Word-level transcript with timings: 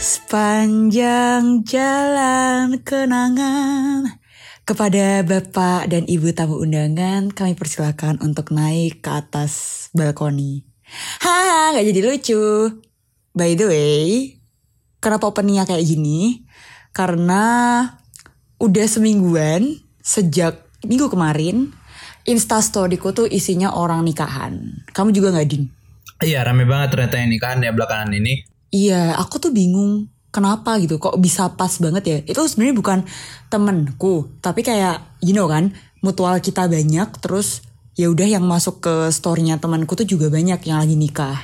Sepanjang 0.00 1.62
jalan 1.62 2.82
kenangan 2.82 4.18
kepada 4.66 5.22
Bapak 5.22 5.86
dan 5.92 6.08
Ibu 6.08 6.34
tamu 6.34 6.58
undangan 6.58 7.30
kami 7.30 7.54
persilakan 7.54 8.18
untuk 8.18 8.50
naik 8.50 9.04
ke 9.04 9.10
atas 9.12 9.86
balkoni. 9.94 10.66
Haha, 11.22 11.76
nggak 11.76 11.86
jadi 11.92 12.00
lucu. 12.02 12.44
By 13.34 13.54
the 13.54 13.66
way, 13.70 14.02
kenapa 14.98 15.30
openingnya 15.30 15.68
kayak 15.68 15.86
gini? 15.86 16.42
Karena 16.90 17.82
udah 18.58 18.86
semingguan 18.88 19.78
sejak 20.02 20.64
minggu 20.82 21.10
kemarin 21.10 21.70
Instastoryku 22.24 23.12
tuh 23.12 23.28
isinya 23.28 23.76
orang 23.76 24.00
nikahan. 24.02 24.84
Kamu 24.96 25.12
juga 25.12 25.34
nggak 25.36 25.48
ding? 25.48 25.68
Iya 26.24 26.40
rame 26.40 26.64
banget 26.64 26.96
ternyata 26.96 27.20
yang 27.20 27.30
nikahan 27.30 27.60
ya 27.60 27.76
belakangan 27.76 28.16
ini. 28.16 28.53
Iya, 28.74 29.14
aku 29.14 29.38
tuh 29.38 29.54
bingung 29.54 30.10
kenapa 30.34 30.82
gitu 30.82 30.98
kok 30.98 31.14
bisa 31.22 31.46
pas 31.54 31.70
banget 31.78 32.02
ya. 32.02 32.18
Itu 32.26 32.42
sebenarnya 32.50 32.74
bukan 32.74 32.98
temenku, 33.46 34.34
tapi 34.42 34.66
kayak 34.66 35.22
you 35.22 35.30
know 35.30 35.46
kan, 35.46 35.70
mutual 36.02 36.34
kita 36.42 36.66
banyak 36.66 37.06
terus 37.22 37.62
ya 37.94 38.10
udah 38.10 38.26
yang 38.26 38.42
masuk 38.42 38.82
ke 38.82 38.94
storynya 39.14 39.62
temanku 39.62 39.94
tuh 39.94 40.02
juga 40.02 40.26
banyak 40.26 40.58
yang 40.66 40.82
lagi 40.82 40.98
nikah. 40.98 41.38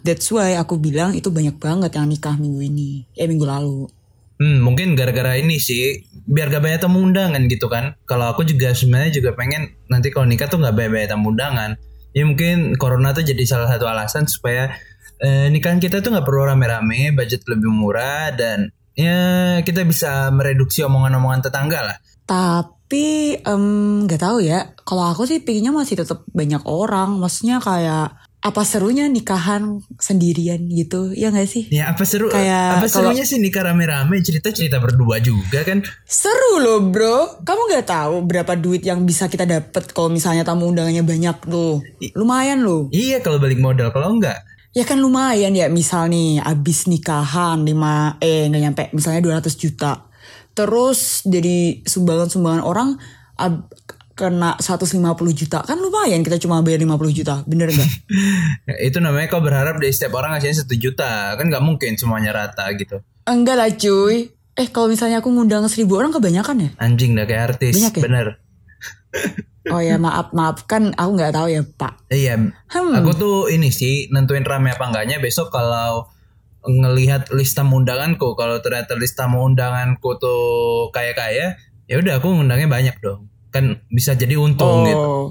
That's 0.00 0.32
why 0.32 0.56
aku 0.56 0.80
bilang 0.80 1.12
itu 1.12 1.28
banyak 1.28 1.60
banget 1.60 1.92
yang 1.92 2.08
nikah 2.08 2.40
minggu 2.40 2.60
ini, 2.64 3.04
eh 3.20 3.28
minggu 3.28 3.44
lalu. 3.44 3.92
Hmm, 4.40 4.58
mungkin 4.64 4.98
gara-gara 4.98 5.38
ini 5.38 5.62
sih 5.62 6.02
biar 6.26 6.50
gak 6.50 6.64
banyak 6.64 6.80
tamu 6.82 7.04
undangan 7.04 7.46
gitu 7.46 7.68
kan. 7.68 7.94
Kalau 8.08 8.32
aku 8.32 8.42
juga 8.42 8.74
sebenarnya 8.74 9.14
juga 9.22 9.36
pengen 9.36 9.76
nanti 9.86 10.10
kalau 10.10 10.26
nikah 10.26 10.48
tuh 10.50 10.58
gak 10.58 10.74
banyak 10.74 11.06
tamu 11.06 11.30
undangan. 11.30 11.78
Ya 12.16 12.26
mungkin 12.26 12.74
corona 12.80 13.14
tuh 13.14 13.22
jadi 13.22 13.44
salah 13.46 13.70
satu 13.70 13.86
alasan 13.86 14.26
supaya 14.26 14.74
eh, 15.22 15.46
nikahan 15.48 15.78
kita 15.78 16.02
tuh 16.02 16.10
nggak 16.10 16.26
perlu 16.26 16.50
rame-rame, 16.50 17.14
budget 17.14 17.46
lebih 17.46 17.70
murah 17.70 18.34
dan 18.34 18.74
ya 18.92 19.60
kita 19.64 19.86
bisa 19.86 20.28
mereduksi 20.34 20.84
omongan-omongan 20.84 21.48
tetangga 21.48 21.80
lah. 21.86 21.96
Tapi 22.26 23.38
nggak 24.04 24.20
tahu 24.20 24.42
ya. 24.42 24.74
Kalau 24.82 25.06
aku 25.08 25.24
sih 25.24 25.40
pinginnya 25.40 25.72
masih 25.72 26.02
tetap 26.02 26.26
banyak 26.34 26.60
orang. 26.66 27.16
Maksudnya 27.22 27.62
kayak 27.62 28.18
apa 28.42 28.66
serunya 28.66 29.06
nikahan 29.06 29.86
sendirian 30.02 30.66
gitu 30.66 31.14
ya 31.14 31.30
nggak 31.30 31.46
sih? 31.46 31.70
Ya 31.70 31.94
apa 31.94 32.02
seru? 32.02 32.26
Kayak 32.26 32.82
apa 32.82 32.90
serunya 32.90 33.22
sih 33.22 33.38
nikah 33.38 33.62
rame-rame 33.70 34.18
cerita-cerita 34.18 34.82
berdua 34.82 35.22
juga 35.22 35.62
kan? 35.62 35.86
Seru 36.02 36.58
loh 36.58 36.82
bro. 36.82 37.38
Kamu 37.46 37.70
nggak 37.70 37.86
tahu 37.86 38.26
berapa 38.26 38.58
duit 38.58 38.82
yang 38.82 39.06
bisa 39.06 39.30
kita 39.30 39.46
dapet 39.46 39.94
kalau 39.94 40.10
misalnya 40.10 40.42
tamu 40.42 40.66
undangannya 40.66 41.06
banyak 41.06 41.46
tuh. 41.46 41.86
Lumayan 42.18 42.66
loh. 42.66 42.90
Iya 42.90 43.22
kalau 43.22 43.38
balik 43.38 43.62
modal 43.62 43.94
kalau 43.94 44.18
enggak 44.18 44.42
Ya 44.72 44.82
kan 44.82 44.98
lumayan 44.98 45.52
ya 45.52 45.68
misal 45.68 46.08
nih 46.08 46.40
abis 46.40 46.88
nikahan 46.88 47.60
5 47.60 48.16
eh 48.18 48.48
nggak 48.48 48.62
nyampe 48.62 48.82
misalnya 48.92 49.20
200 49.20 49.52
juta. 49.54 50.08
Terus 50.52 51.24
jadi 51.24 51.80
sumbangan-sumbangan 51.82 52.62
orang 52.62 52.96
ab- 53.36 53.68
kena 54.12 54.56
150 54.56 55.00
juta 55.32 55.64
kan 55.64 55.76
lumayan 55.76 56.20
kita 56.20 56.36
cuma 56.36 56.60
bayar 56.60 56.80
50 56.80 56.88
juta 57.12 57.40
bener 57.44 57.68
nggak? 57.68 57.90
Itu 58.88 59.00
namanya 59.00 59.28
kau 59.28 59.40
berharap 59.40 59.76
dari 59.76 59.88
setiap 59.88 60.12
orang 60.14 60.36
ngasihnya 60.36 60.64
satu 60.64 60.76
juta 60.76 61.32
kan 61.32 61.48
nggak 61.48 61.64
mungkin 61.64 61.96
semuanya 61.96 62.32
rata 62.32 62.68
gitu 62.72 63.00
Enggak 63.24 63.56
lah 63.56 63.70
cuy. 63.70 64.28
Eh 64.52 64.68
kalau 64.68 64.88
misalnya 64.88 65.20
aku 65.20 65.28
ngundang 65.28 65.64
1000 65.64 65.88
orang 65.90 66.12
kebanyakan 66.12 66.56
ya? 66.60 66.70
anjing 66.76 67.12
dah 67.12 67.24
kayak 67.24 67.56
artis 67.56 67.72
Banyak 67.72 67.92
ya? 67.92 68.02
bener 68.04 68.26
Oh 69.70 69.78
ya 69.78 69.94
maaf 69.94 70.34
maaf 70.34 70.66
kan 70.66 70.90
aku 70.98 71.10
nggak 71.14 71.34
tahu 71.38 71.46
ya 71.46 71.62
pak. 71.62 71.94
iya 72.10 72.34
Hmm. 72.34 72.98
aku 72.98 73.14
tuh 73.14 73.36
ini 73.46 73.70
sih 73.70 74.10
nentuin 74.10 74.42
rame 74.42 74.74
apa 74.74 74.90
enggaknya 74.90 75.22
besok 75.22 75.54
kalau 75.54 76.10
ngelihat 76.66 77.30
list 77.34 77.58
tamu 77.58 77.82
undanganku 77.82 78.38
kalau 78.38 78.62
ternyata 78.62 78.94
list 78.94 79.18
tamu 79.18 79.42
undanganku 79.42 80.18
tuh 80.18 80.90
kayak 80.94 81.14
kaya 81.18 81.46
ya 81.90 81.98
udah 81.98 82.22
aku 82.22 82.30
ngundangnya 82.30 82.70
banyak 82.70 82.96
dong 83.02 83.26
kan 83.50 83.82
bisa 83.90 84.14
jadi 84.14 84.38
untung 84.38 84.86
gitu 84.86 84.98
Oh, 85.02 85.26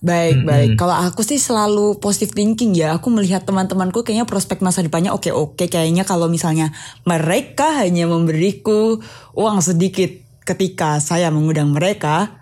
baik 0.00 0.48
baik. 0.48 0.68
Kalau 0.80 0.96
aku 0.96 1.20
sih 1.20 1.36
selalu 1.36 2.00
positive 2.00 2.32
thinking 2.32 2.72
ya. 2.72 2.96
Aku 2.96 3.12
melihat 3.12 3.44
teman-temanku 3.44 4.00
kayaknya 4.00 4.24
prospek 4.24 4.64
masa 4.64 4.80
depannya 4.80 5.12
oke 5.12 5.28
oke. 5.28 5.68
Kayaknya 5.68 6.08
kalau 6.08 6.32
misalnya 6.32 6.72
mereka 7.04 7.84
hanya 7.84 8.08
memberiku 8.08 8.96
uang 9.36 9.60
sedikit 9.60 10.08
ketika 10.48 11.04
saya 11.04 11.28
mengundang 11.28 11.76
mereka, 11.76 12.39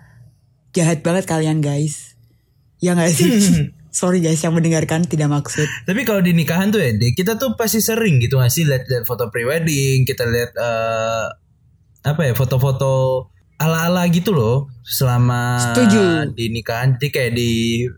jahat 0.73 1.01
banget 1.01 1.25
kalian 1.25 1.59
guys. 1.63 2.15
Ya 2.79 2.95
nggak 2.95 3.11
sih? 3.11 3.29
Sorry 3.99 4.21
guys 4.21 4.39
yang 4.45 4.53
mendengarkan 4.53 5.03
tidak 5.09 5.33
maksud. 5.33 5.65
Tapi 5.89 6.05
kalau 6.05 6.21
di 6.21 6.31
nikahan 6.31 6.69
tuh 6.69 6.79
ya, 6.79 6.93
Dek, 6.93 7.17
kita 7.17 7.41
tuh 7.41 7.57
pasti 7.57 7.81
sering 7.81 8.21
gitu 8.21 8.37
nggak 8.37 8.53
sih 8.53 8.63
lihat-lihat 8.69 9.03
foto 9.03 9.33
prewedding, 9.33 10.05
kita 10.05 10.29
lihat 10.29 10.53
eh, 10.53 11.25
apa 12.05 12.21
ya 12.21 12.33
foto-foto 12.37 13.25
ala-ala 13.59 14.07
gitu 14.07 14.31
loh 14.31 14.71
selama 14.87 15.59
Setuju. 15.59 16.31
di 16.31 16.47
nikahan, 16.53 16.95
jadi 16.95 17.07
kayak 17.11 17.33
di 17.35 17.51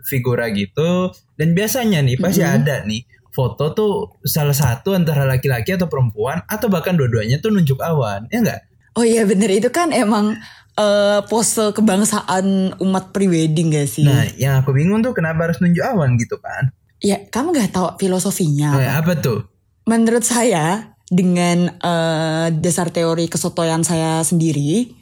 figura 0.08 0.50
gitu. 0.50 1.12
Dan 1.38 1.54
biasanya 1.54 2.02
nih 2.02 2.18
pasti 2.18 2.42
ada 2.42 2.82
nih 2.88 3.06
foto 3.32 3.72
tuh 3.72 3.94
salah 4.26 4.56
satu 4.56 4.98
antara 4.98 5.24
laki-laki 5.24 5.76
atau 5.76 5.86
perempuan 5.86 6.42
atau 6.50 6.68
bahkan 6.68 6.98
dua-duanya 6.98 7.38
tuh 7.44 7.54
nunjuk 7.54 7.78
awan, 7.84 8.26
ya 8.34 8.42
enggak? 8.42 8.62
Oh 8.92 9.08
iya 9.08 9.24
bener 9.24 9.48
itu 9.48 9.72
kan 9.72 9.96
emang 9.96 10.36
eh, 10.78 11.20
pose 11.28 11.72
kebangsaan 11.76 12.78
umat 12.80 13.12
prewedding 13.12 13.74
gak 13.74 13.90
sih? 13.90 14.08
Nah, 14.08 14.28
yang 14.40 14.62
aku 14.62 14.72
bingung 14.72 15.04
tuh 15.04 15.12
kenapa 15.16 15.50
harus 15.50 15.60
nunjuk 15.60 15.84
awan 15.84 16.16
gitu 16.16 16.38
kan? 16.40 16.72
Ya 17.02 17.18
kamu 17.28 17.58
gak 17.58 17.72
tahu 17.74 17.88
filosofinya 17.98 18.78
Oh, 18.78 18.82
ya, 18.82 19.02
apa 19.02 19.18
tuh? 19.18 19.48
Menurut 19.90 20.24
saya 20.24 20.96
dengan 21.12 21.76
eh, 21.76 22.48
dasar 22.56 22.94
teori 22.94 23.28
kesotoyan 23.28 23.84
saya 23.84 24.24
sendiri, 24.24 25.02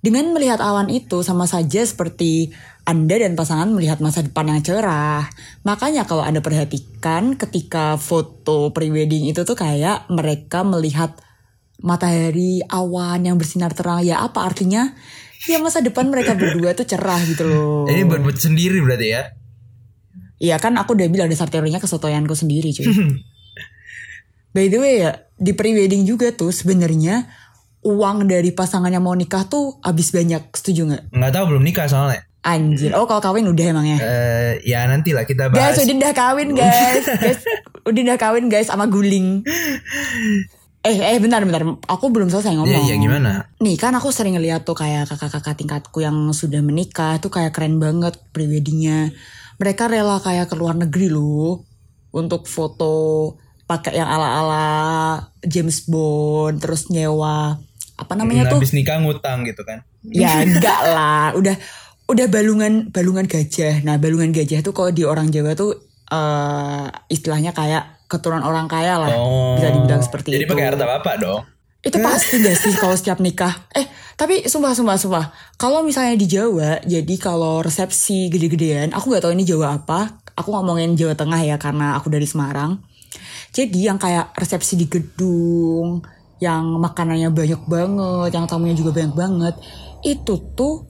dengan 0.00 0.32
melihat 0.32 0.64
awan 0.64 0.88
itu 0.88 1.20
sama 1.20 1.44
saja 1.44 1.84
seperti 1.84 2.56
Anda 2.88 3.20
dan 3.20 3.36
pasangan 3.36 3.68
melihat 3.68 4.00
masa 4.00 4.24
depan 4.24 4.48
yang 4.48 4.64
cerah. 4.64 5.28
Makanya 5.68 6.08
kalau 6.08 6.24
Anda 6.24 6.40
perhatikan 6.40 7.36
ketika 7.36 8.00
foto 8.00 8.72
prewedding 8.72 9.28
itu 9.28 9.44
tuh 9.44 9.52
kayak 9.52 10.08
mereka 10.08 10.64
melihat 10.64 11.12
matahari 11.80 12.60
awan 12.68 13.24
yang 13.24 13.36
bersinar 13.36 13.72
terang. 13.72 14.04
Ya 14.04 14.20
apa 14.24 14.44
artinya? 14.44 14.92
Ya 15.48 15.56
masa 15.56 15.80
depan 15.80 16.12
mereka 16.12 16.36
berdua 16.36 16.76
tuh 16.76 16.84
cerah 16.84 17.20
gitu 17.24 17.48
loh. 17.48 17.88
Ini 17.88 18.04
buat 18.04 18.20
buat 18.20 18.36
sendiri 18.36 18.80
berarti 18.84 19.08
ya? 19.08 19.22
Iya 20.40 20.56
kan 20.56 20.76
aku 20.80 20.96
udah 20.96 21.08
bilang 21.12 21.28
dasar 21.28 21.52
teorinya 21.52 21.80
kesotoyanku 21.80 22.32
sendiri 22.32 22.72
cuy. 22.72 22.88
By 24.56 24.66
the 24.66 24.78
way 24.80 25.04
ya 25.04 25.28
di 25.36 25.52
prewedding 25.56 26.04
juga 26.08 26.32
tuh 26.34 26.50
sebenarnya 26.50 27.28
uang 27.80 28.28
dari 28.28 28.52
pasangan 28.52 28.92
yang 28.92 29.04
mau 29.04 29.16
nikah 29.16 29.48
tuh 29.48 29.80
habis 29.80 30.12
banyak 30.12 30.52
setuju 30.52 30.92
nggak? 30.92 31.02
Nggak 31.16 31.32
tahu 31.32 31.44
belum 31.54 31.64
nikah 31.64 31.86
soalnya. 31.88 32.20
Anjir. 32.40 32.96
Oh 32.96 33.04
kalau 33.04 33.20
kawin 33.20 33.48
udah 33.48 33.64
emang 33.68 33.84
ya. 33.84 33.98
Eh, 34.00 34.52
ya 34.64 34.88
nanti 34.88 35.12
lah 35.12 35.28
kita 35.28 35.52
bahas. 35.52 35.76
Guys 35.76 35.84
udah 35.84 35.96
udah 36.00 36.12
kawin 36.16 36.48
guys. 36.56 37.04
guys 37.20 37.40
udah 37.84 38.02
udah 38.04 38.18
kawin 38.20 38.46
guys 38.48 38.68
sama 38.72 38.88
guling. 38.88 39.44
Eh 40.80 40.96
eh 40.96 41.20
bentar 41.20 41.44
bentar. 41.44 41.60
Aku 41.92 42.08
belum 42.08 42.32
selesai 42.32 42.56
ngomong. 42.56 42.88
Iya, 42.88 42.96
iya 42.96 42.96
gimana? 42.96 43.52
Nih 43.60 43.76
kan 43.76 43.92
aku 43.92 44.08
sering 44.08 44.40
ngeliat 44.40 44.64
tuh 44.64 44.72
kayak 44.72 45.12
kakak-kakak 45.12 45.60
tingkatku 45.60 46.00
yang 46.00 46.16
sudah 46.32 46.64
menikah 46.64 47.20
tuh 47.20 47.28
kayak 47.28 47.52
keren 47.52 47.76
banget 47.76 48.16
preweddingnya. 48.32 49.12
Mereka 49.60 49.92
rela 49.92 50.16
kayak 50.24 50.48
ke 50.48 50.56
luar 50.56 50.80
negeri 50.80 51.12
loh 51.12 51.68
untuk 52.16 52.48
foto 52.48 53.36
pakai 53.68 54.00
yang 54.00 54.08
ala-ala 54.08 55.20
James 55.44 55.84
Bond 55.84 56.64
terus 56.64 56.88
nyewa 56.88 57.60
apa 58.00 58.12
namanya 58.16 58.48
tuh? 58.48 58.64
Habis 58.64 58.72
nikah 58.72 59.04
ngutang 59.04 59.44
gitu 59.44 59.60
kan. 59.68 59.84
Ya 60.00 60.40
enggak 60.40 60.80
lah, 60.80 61.36
udah 61.36 61.60
udah 62.08 62.26
balungan 62.32 62.88
balungan 62.88 63.28
gajah. 63.28 63.84
Nah 63.84 64.00
balungan 64.00 64.32
gajah 64.32 64.64
tuh 64.64 64.72
kalau 64.72 64.96
di 64.96 65.04
orang 65.04 65.28
Jawa 65.28 65.52
tuh 65.52 65.76
eh 66.08 66.88
istilahnya 67.12 67.52
kayak 67.52 67.99
keturunan 68.10 68.42
orang 68.42 68.66
kaya 68.66 68.98
lah, 68.98 69.14
Oh. 69.14 69.54
bisa 69.54 69.70
dibilang 69.70 70.02
seperti 70.02 70.34
Jadi 70.34 70.44
itu. 70.44 70.50
pakai 70.50 70.66
harta 70.74 70.82
bapak 70.82 71.14
dong. 71.22 71.46
Itu 71.80 71.96
pasti 71.96 72.42
gak 72.44 72.58
sih 72.58 72.74
kalau 72.76 72.92
setiap 72.92 73.22
nikah? 73.22 73.70
Eh, 73.72 73.86
tapi 74.18 74.44
sumpah 74.44 74.76
sumpah 74.76 75.00
sumpah. 75.00 75.24
Kalau 75.56 75.80
misalnya 75.80 76.12
di 76.12 76.28
Jawa, 76.28 76.82
jadi 76.84 77.14
kalau 77.16 77.64
resepsi 77.64 78.28
gede-gedean, 78.28 78.92
aku 78.92 79.08
nggak 79.08 79.24
tahu 79.24 79.32
ini 79.32 79.48
Jawa 79.48 79.80
apa. 79.80 80.20
Aku 80.36 80.52
ngomongin 80.52 80.92
Jawa 80.92 81.16
Tengah 81.16 81.40
ya 81.40 81.56
karena 81.56 81.96
aku 81.96 82.12
dari 82.12 82.28
Semarang. 82.28 82.84
Jadi 83.56 83.88
yang 83.88 83.96
kayak 83.96 84.36
resepsi 84.36 84.76
di 84.76 84.92
gedung, 84.92 86.04
yang 86.36 86.76
makanannya 86.76 87.32
banyak 87.32 87.62
banget, 87.64 88.30
yang 88.36 88.44
tamunya 88.44 88.76
juga 88.76 88.92
banyak 89.00 89.14
banget, 89.16 89.54
itu 90.04 90.34
tuh 90.52 90.84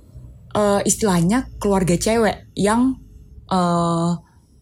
eh, 0.57 0.83
istilahnya 0.83 1.47
keluarga 1.63 1.95
cewek 1.95 2.51
yang 2.59 2.99
eh, 3.47 4.11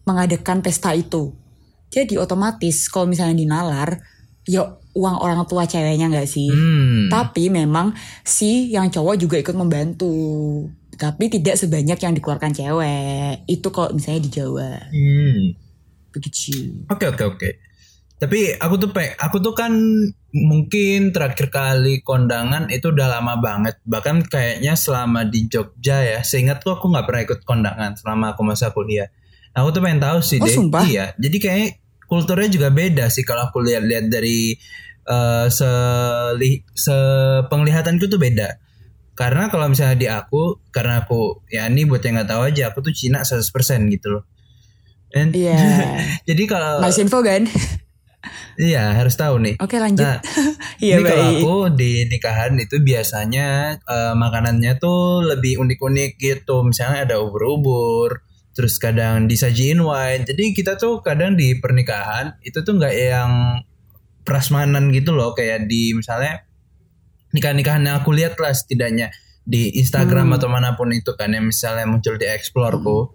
mengadakan 0.05 0.61
pesta 0.61 0.93
itu. 0.93 1.38
Jadi 1.89 2.21
otomatis 2.21 2.85
kalau 2.87 3.09
misalnya 3.09 3.37
dinalar, 3.37 3.97
ya 4.45 4.65
uang 4.93 5.17
orang 5.21 5.41
tua 5.45 5.65
ceweknya 5.65 6.09
nggak 6.09 6.29
sih? 6.29 6.49
Hmm. 6.49 7.09
Tapi 7.09 7.49
memang 7.49 7.93
si 8.25 8.73
yang 8.73 8.89
cowok 8.89 9.15
juga 9.17 9.35
ikut 9.41 9.55
membantu. 9.57 10.13
Tapi 10.99 11.31
tidak 11.31 11.55
sebanyak 11.55 11.97
yang 12.01 12.13
dikeluarkan 12.17 12.51
cewek. 12.51 13.47
Itu 13.47 13.71
kalau 13.71 13.95
misalnya 13.95 14.21
di 14.25 14.31
Jawa. 14.33 14.71
Hmm. 14.91 15.55
Begitu. 16.11 16.85
Oke 16.89 17.05
oke 17.07 17.23
oke. 17.23 17.49
Tapi 18.19 18.51
aku 18.59 18.75
tuh 18.75 18.91
pe, 18.91 19.15
aku 19.15 19.39
tuh 19.39 19.55
kan 19.55 19.71
mungkin 20.35 21.15
terakhir 21.15 21.47
kali 21.47 22.03
kondangan 22.03 22.67
itu 22.67 22.91
udah 22.91 23.07
lama 23.07 23.39
banget. 23.39 23.79
Bahkan 23.87 24.27
kayaknya 24.27 24.75
selama 24.75 25.23
di 25.23 25.47
Jogja 25.47 26.03
ya. 26.03 26.19
Seingatku 26.19 26.67
aku 26.67 26.91
nggak 26.91 27.07
pernah 27.07 27.23
ikut 27.23 27.41
kondangan 27.47 27.95
selama 27.95 28.35
aku 28.35 28.43
masa 28.43 28.75
kuliah. 28.75 29.07
Aku 29.59 29.69
tuh 29.69 29.81
pengen 29.81 29.99
tahu 29.99 30.19
sih 30.23 30.39
Oh, 30.39 30.47
deh. 30.47 30.55
sumpah? 30.55 30.83
Iya. 30.85 31.05
Jadi 31.19 31.37
kayaknya 31.37 31.69
kulturnya 32.05 32.49
juga 32.49 32.69
beda 32.71 33.05
sih 33.07 33.21
kalau 33.21 33.47
aku 33.47 33.61
lihat-lihat 33.61 34.09
dari 34.09 34.57
eh 35.09 35.47
seli, 35.49 36.61
sepenglihatanku 36.71 38.05
tuh 38.05 38.17
beda. 38.17 38.61
Karena 39.17 39.51
kalau 39.51 39.67
misalnya 39.67 39.97
di 39.99 40.07
aku, 40.07 40.63
karena 40.71 41.03
aku 41.03 41.43
ya 41.51 41.67
ini 41.67 41.83
buat 41.83 41.99
yang 41.99 42.21
nggak 42.21 42.29
tahu 42.29 42.41
aja, 42.47 42.71
aku 42.71 42.79
tuh 42.79 42.93
Cina 42.95 43.19
100% 43.19 43.91
gitu 43.91 44.15
loh. 44.15 44.23
Iya. 45.11 45.59
jadi 46.29 46.43
kalau 46.45 46.79
Nice 46.79 47.01
info 47.01 47.19
kan? 47.19 47.43
iya 48.59 48.95
harus 48.95 49.15
tahu 49.15 49.39
nih. 49.39 49.55
Oke 49.59 49.79
lanjut. 49.79 50.03
Nah, 50.03 50.19
Iya 50.83 50.95
ini 50.99 51.03
kalau 51.03 51.25
aku 51.35 51.55
di 51.75 52.07
nikahan 52.07 52.55
itu 52.55 52.79
biasanya 52.79 53.75
eh, 53.79 54.13
makanannya 54.15 54.79
tuh 54.79 55.23
lebih 55.27 55.59
unik-unik 55.59 56.11
gitu. 56.15 56.63
Misalnya 56.63 57.03
ada 57.03 57.15
ubur-ubur, 57.19 58.23
terus 58.53 58.75
kadang 58.77 59.29
disajiin 59.29 59.79
wine. 59.79 60.23
Jadi 60.25 60.51
kita 60.51 60.75
tuh 60.75 60.99
kadang 60.99 61.37
di 61.37 61.55
pernikahan 61.57 62.35
itu 62.43 62.59
tuh 62.61 62.75
nggak 62.75 62.95
yang 62.95 63.31
prasmanan 64.23 64.91
gitu 64.93 65.15
loh 65.15 65.33
kayak 65.33 65.65
di 65.65 65.95
misalnya 65.95 66.45
nikahan-nikahan 67.33 67.85
yang 67.85 67.95
aku 68.01 68.13
lihat 68.13 68.37
lah 68.41 68.53
setidaknya 68.53 69.09
di 69.45 69.73
Instagram 69.81 70.29
Hmm. 70.29 70.37
atau 70.37 70.47
mana 70.49 70.77
pun 70.77 70.93
itu 70.93 71.13
kan 71.17 71.33
yang 71.33 71.45
misalnya 71.49 71.89
muncul 71.89 72.17
di 72.17 72.25
Exploreku. 72.29 73.09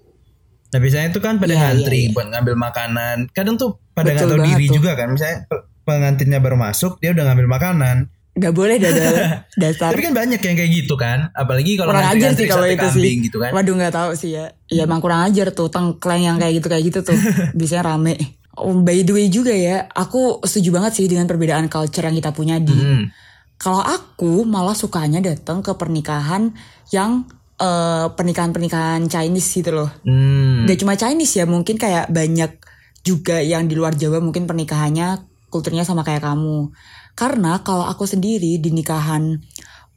Nah 0.75 0.78
biasanya 0.82 1.14
itu 1.14 1.20
kan 1.22 1.38
pada 1.38 1.54
ngantri 1.54 1.98
iya, 1.98 2.06
iya. 2.10 2.14
buat 2.14 2.26
ngambil 2.34 2.54
makanan. 2.58 3.16
Kadang 3.31 3.54
tuh 3.54 3.78
pada 3.94 4.10
nggak 4.10 4.26
tahu 4.26 4.42
diri 4.42 4.66
tuh. 4.66 4.82
juga 4.82 4.98
kan. 4.98 5.14
Misalnya 5.14 5.46
pe- 5.46 5.70
pengantinnya 5.86 6.42
baru 6.42 6.58
masuk 6.58 6.98
dia 6.98 7.14
udah 7.14 7.31
ngambil 7.31 7.46
makanan. 7.46 7.96
Gak 8.34 8.50
boleh 8.50 8.82
dadal 8.82 9.14
dasar. 9.62 9.94
Tapi 9.94 10.02
kan 10.02 10.14
banyak 10.14 10.42
yang 10.42 10.56
kayak 10.58 10.72
gitu 10.75 10.94
kan. 10.98 11.31
Apalagi 11.31 11.78
kalau 11.78 11.94
kurang 11.94 12.10
ajar 12.19 12.31
sih 12.34 12.46
kalau 12.50 12.66
itu 12.66 12.86
sih. 12.90 13.31
gitu 13.31 13.38
kan. 13.38 13.54
Waduh 13.54 13.75
nggak 13.78 13.94
tahu 13.94 14.10
sih 14.19 14.34
ya. 14.34 14.50
Iya 14.66 14.90
emang 14.90 14.98
kurang 14.98 15.22
ajar 15.31 15.54
tuh 15.54 15.70
tengkleng 15.70 16.26
yang 16.26 16.36
kayak 16.42 16.58
gitu 16.58 16.66
kayak 16.66 16.84
gitu 16.90 16.98
tuh. 17.06 17.19
Biasanya 17.58 17.94
rame. 17.94 18.42
Oh, 18.54 18.70
by 18.70 19.02
the 19.02 19.10
way 19.14 19.26
juga 19.26 19.50
ya, 19.50 19.90
aku 19.90 20.38
setuju 20.46 20.78
banget 20.78 21.02
sih 21.02 21.06
dengan 21.10 21.26
perbedaan 21.26 21.66
culture 21.66 22.06
yang 22.06 22.14
kita 22.14 22.31
punya 22.31 22.62
di. 22.62 22.70
Hmm. 22.70 23.10
Kalau 23.58 23.82
aku 23.82 24.46
malah 24.46 24.78
sukanya 24.78 25.19
datang 25.19 25.58
ke 25.58 25.75
pernikahan 25.75 26.54
yang 26.94 27.26
eh, 27.58 28.06
pernikahan-pernikahan 28.14 29.10
Chinese 29.10 29.50
gitu 29.58 29.75
loh. 29.75 29.90
Hmm. 30.06 30.70
Gak 30.70 30.86
cuma 30.86 30.94
Chinese 30.94 31.34
ya, 31.34 31.50
mungkin 31.50 31.75
kayak 31.82 32.14
banyak 32.14 32.62
juga 33.02 33.42
yang 33.42 33.66
di 33.66 33.75
luar 33.75 33.98
Jawa 33.98 34.22
mungkin 34.22 34.46
pernikahannya 34.46 35.26
kulturnya 35.50 35.82
sama 35.82 36.06
kayak 36.06 36.22
kamu. 36.22 36.70
Karena 37.14 37.62
kalau 37.62 37.87
aku 37.87 38.06
sendiri 38.06 38.58
di 38.58 38.70
nikahan 38.75 39.38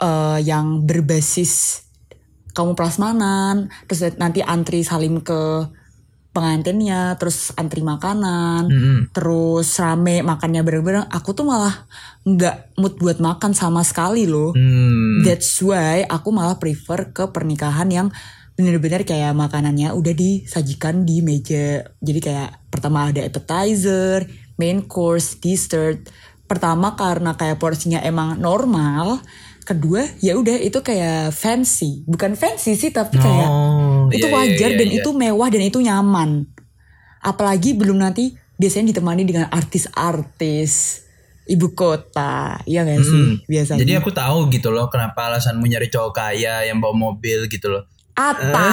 eh, 0.01 0.39
yang 0.45 0.85
berbasis 0.85 1.83
kamu 2.57 2.73
prasmanan, 2.73 3.69
terus 3.85 4.17
nanti 4.17 4.41
antri 4.41 4.81
salim 4.81 5.21
ke 5.21 5.69
pengantinnya, 6.37 7.17
terus 7.17 7.49
antri 7.57 7.81
makanan, 7.81 8.69
Mm-mm. 8.69 8.99
terus 9.09 9.73
rame 9.81 10.21
makannya 10.21 10.61
bareng-bareng, 10.61 11.09
aku 11.09 11.33
tuh 11.33 11.49
malah 11.49 11.85
nggak 12.25 12.77
mood 12.77 12.97
buat 13.01 13.17
makan 13.17 13.57
sama 13.57 13.81
sekali 13.81 14.29
loh. 14.29 14.53
Hmm. 14.53 15.25
That's 15.25 15.57
why 15.65 16.05
aku 16.05 16.29
malah 16.29 16.61
prefer 16.61 17.09
ke 17.09 17.33
pernikahan 17.33 17.89
yang 17.89 18.07
bener-bener 18.57 19.05
kayak 19.05 19.33
makanannya 19.33 19.93
udah 19.93 20.13
disajikan 20.13 21.05
di 21.09 21.25
meja. 21.25 21.85
Jadi 22.01 22.19
kayak 22.21 22.69
pertama 22.69 23.09
ada 23.09 23.25
appetizer, 23.25 24.25
main 24.61 24.85
course, 24.85 25.41
dessert. 25.41 26.05
Pertama 26.47 26.95
karena 26.95 27.35
kayak 27.35 27.59
porsinya 27.59 27.99
emang 28.01 28.39
normal. 28.39 29.19
Kedua 29.67 30.07
ya 30.23 30.39
udah 30.39 30.55
itu 30.63 30.79
kayak 30.79 31.35
fancy. 31.35 32.07
Bukan 32.07 32.39
fancy 32.39 32.79
sih 32.79 32.89
tapi 32.95 33.19
kayak 33.19 33.49
Oh, 33.51 34.07
itu 34.07 34.23
iya, 34.23 34.31
iya, 34.31 34.37
wajar 34.39 34.69
iya, 34.71 34.79
dan 34.79 34.87
iya. 34.87 34.97
itu 35.03 35.09
mewah 35.11 35.47
dan 35.51 35.59
itu 35.59 35.79
nyaman. 35.83 36.47
Apalagi 37.19 37.75
belum 37.75 37.99
nanti 37.99 38.31
biasanya 38.55 38.95
ditemani 38.95 39.27
dengan 39.27 39.51
artis-artis 39.51 41.03
ibu 41.47 41.75
kota. 41.75 42.63
Iya 42.63 42.87
gak 42.87 43.03
sih 43.03 43.11
Hmm. 43.11 43.35
biasanya? 43.43 43.79
Jadi 43.83 43.91
aku 43.99 44.11
tahu 44.15 44.47
gitu 44.51 44.71
loh 44.71 44.87
kenapa 44.87 45.27
alasanmu 45.31 45.67
nyari 45.67 45.91
cowok 45.91 46.11
kaya 46.15 46.63
yang 46.63 46.79
bawa 46.79 46.95
mobil 46.95 47.51
gitu 47.51 47.67
loh. 47.67 47.83
Apa? 48.17 48.67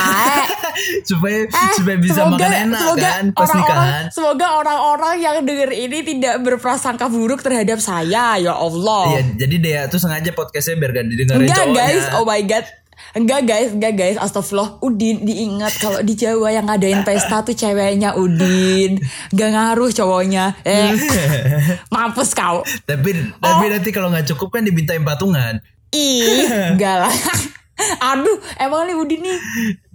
supaya 1.08 1.44
Eh, 1.44 1.72
supaya 1.74 1.96
bisa 1.96 2.18
semoga- 2.18 2.40
makan 2.40 2.52
enak 2.64 2.80
semoga 2.80 3.04
kan 3.04 3.24
pas 3.28 3.40
orang-orang- 3.44 3.60
nikahan. 3.60 4.04
Semoga 4.08 4.46
orang-orang 4.56 5.14
yang 5.18 5.36
denger 5.42 5.70
ini 5.70 5.98
tidak 6.02 6.34
berprasangka 6.40 7.06
buruk 7.06 7.40
terhadap 7.40 7.78
saya, 7.78 8.34
ya 8.36 8.52
Allah. 8.52 9.04
Iya, 9.12 9.22
jadi 9.38 9.56
dia 9.58 9.80
tuh 9.86 9.98
sengaja 9.98 10.30
podcastnya 10.30 10.74
biar 10.76 10.90
gak 10.92 11.06
didengerin 11.06 11.44
enggak 11.44 11.60
cowoknya. 11.62 11.76
guys, 11.78 12.04
oh 12.14 12.24
my 12.24 12.42
god. 12.42 12.64
Enggak 13.12 13.40
guys, 13.44 13.70
enggak 13.70 13.94
guys, 13.94 14.16
astagfirullah. 14.16 14.80
Udin 14.80 15.22
diingat 15.22 15.76
kalau 15.76 16.00
di 16.00 16.14
Jawa 16.14 16.50
yang 16.50 16.64
ngadain 16.64 17.02
pesta 17.02 17.42
tuh 17.42 17.52
ceweknya 17.52 18.14
Udin. 18.14 18.98
Gak 19.30 19.50
ngaruh 19.50 19.90
cowoknya. 19.92 20.56
Eh, 20.62 20.94
mampus 21.94 22.32
kau. 22.32 22.62
Tapi 22.82 23.10
Oh. 23.36 23.44
tapi 23.44 23.64
nanti 23.68 23.90
kalau 23.90 24.08
nggak 24.08 24.26
cukup 24.26 24.48
kan 24.50 24.62
dimintain 24.62 25.02
patungan. 25.02 25.62
Ih, 25.90 26.42
enggak 26.72 26.96
lah. 27.00 27.14
Aduh, 28.12 28.38
emang 28.56 28.86
nih 28.86 28.96
Udin 28.96 29.20
nih. 29.22 29.38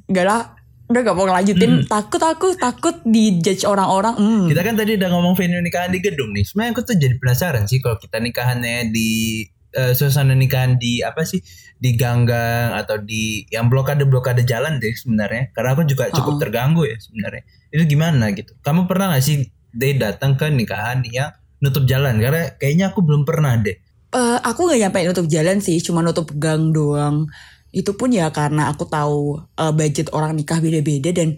Enggak 0.10 0.26
lah. 0.26 0.42
Udah 0.90 1.06
gak 1.06 1.14
mau 1.14 1.30
ngelanjutin. 1.30 1.86
Takut 1.86 2.18
aku, 2.18 2.58
takut 2.58 2.98
dijudge 3.06 3.62
orang-orang. 3.62 4.18
Hmm. 4.18 4.46
Kita 4.50 4.66
kan 4.66 4.74
tadi 4.74 4.98
udah 4.98 5.10
ngomong 5.14 5.38
venue 5.38 5.62
nikahan 5.62 5.94
di 5.94 6.02
gedung 6.02 6.34
nih. 6.34 6.42
Sebenarnya 6.42 6.72
aku 6.74 6.81
tuh 6.81 6.98
jadi 6.98 7.16
penasaran 7.22 7.70
sih 7.70 7.78
kalau 7.78 8.02
kita 8.02 8.18
nikahannya 8.18 8.90
di 8.90 9.46
eh, 9.70 9.94
suasana 9.94 10.34
nikahan 10.34 10.81
di 10.81 11.06
apa 11.06 11.22
sih 11.22 11.46
di 11.78 11.94
ganggang 11.94 12.74
atau 12.74 12.98
di 12.98 13.46
yang 13.54 13.70
blokade 13.70 14.02
blokade 14.10 14.42
jalan 14.50 14.81
deh 14.81 14.90
sebenarnya. 14.90 15.54
Karena 15.54 15.78
aku 15.78 15.86
juga 15.86 16.10
cukup 16.10 16.34
Oh. 16.36 16.40
terganggu 16.42 16.90
ya 16.90 16.98
sebenarnya. 16.98 17.46
Itu 17.70 17.86
gimana 17.86 18.34
gitu? 18.34 18.58
Kamu 18.58 18.90
pernah 18.90 19.14
gak 19.14 19.22
sih 19.22 19.46
deh 19.70 19.94
datang 19.94 20.42
ke 20.42 20.50
nikahan 20.50 21.06
yang 21.06 21.30
nutup 21.62 21.86
jalan? 21.86 22.18
Karena 22.18 22.58
kayaknya 22.58 22.90
aku 22.90 23.06
belum 23.06 23.30
pernah 23.30 23.62
deh. 23.62 23.78
Eh, 24.10 24.38
aku 24.42 24.66
nggak 24.66 24.90
nyampe 24.90 25.06
nutup 25.06 25.30
jalan 25.30 25.62
sih, 25.62 25.78
cuma 25.86 26.02
nutup 26.02 26.34
gang 26.34 26.74
doang. 26.74 27.30
Itu 27.69 27.94
pun 27.94 28.10
ya 28.10 28.30
karena 28.30 28.68
aku 28.68 28.86
tahu 28.86 29.19
eh, 29.54 29.71
budget 29.71 30.10
orang 30.12 30.33
nikah 30.33 30.57
beda-beda 30.57 31.12
dan 31.12 31.38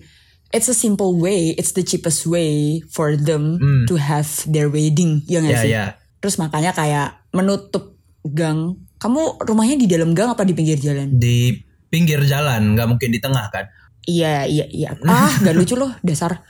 it's 0.49 0.67
a 0.67 0.75
simple 0.75 1.15
way, 1.15 1.55
it's 1.55 1.71
the 1.71 1.81
cheapest 1.81 2.23
way 2.25 2.79
for 2.87 3.15
them 3.15 3.55
Hmm. 3.55 3.83
to 3.85 3.95
have 3.95 4.27
their 4.45 4.67
wedding, 4.67 5.23
ya 5.25 5.39
nggak 5.39 5.55
Ya 5.55 5.63
sih? 5.63 5.71
ya. 5.71 5.85
Terus 6.19 6.35
makanya 6.37 6.71
kayak 6.71 7.23
menutup 7.31 7.95
gang. 8.23 8.75
Kamu 8.95 9.41
rumahnya 9.41 9.75
di 9.75 9.87
dalam 9.87 10.11
gang 10.11 10.29
apa 10.29 10.43
di 10.43 10.53
pinggir 10.53 10.77
jalan? 10.77 11.17
Di 11.17 11.55
pinggir 11.87 12.21
jalan 12.23 12.75
nggak 12.75 12.87
mungkin 12.87 13.09
di 13.09 13.17
tengah 13.17 13.49
kan? 13.49 13.65
Iya, 14.01 14.45
iya, 14.45 14.65
iya. 14.67 14.89
Ah, 15.05 15.29
gak 15.39 15.53
lucu 15.53 15.73
loh, 15.73 15.93
dasar. 16.05 16.41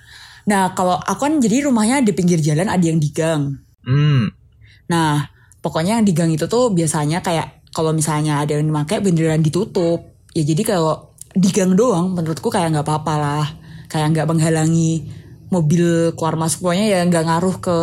Nah, 0.44 0.74
kalau 0.74 0.98
aku 0.98 1.22
kan 1.22 1.38
jadi 1.38 1.68
rumahnya 1.68 2.02
di 2.02 2.12
pinggir 2.12 2.40
jalan, 2.40 2.66
ada 2.66 2.82
yang 2.82 2.98
di 2.98 3.12
gang. 3.12 3.60
Hmm. 3.84 4.32
Nah, 4.88 5.30
pokoknya 5.60 6.02
yang 6.02 6.06
di 6.06 6.12
gang 6.12 6.32
itu 6.32 6.48
tuh 6.48 6.74
biasanya 6.74 7.22
kayak 7.22 7.61
kalau 7.72 7.96
misalnya 7.96 8.44
ada 8.44 8.60
yang 8.60 8.68
dipakai 8.68 9.00
beneran 9.00 9.42
ditutup. 9.44 10.04
Ya 10.32 10.44
jadi 10.44 10.64
kalau 10.64 11.12
di 11.32 11.50
gang 11.52 11.76
doang 11.76 12.12
menurutku 12.12 12.52
kayak 12.52 12.76
nggak 12.76 12.86
apa-apa 12.88 13.14
lah. 13.16 13.48
Kayak 13.92 14.08
nggak 14.16 14.28
menghalangi 14.28 15.08
mobil 15.52 16.16
keluar 16.16 16.40
masuk 16.40 16.64
pokoknya 16.64 16.88
ya 16.88 17.00
nggak 17.04 17.26
ngaruh 17.28 17.56
ke 17.60 17.78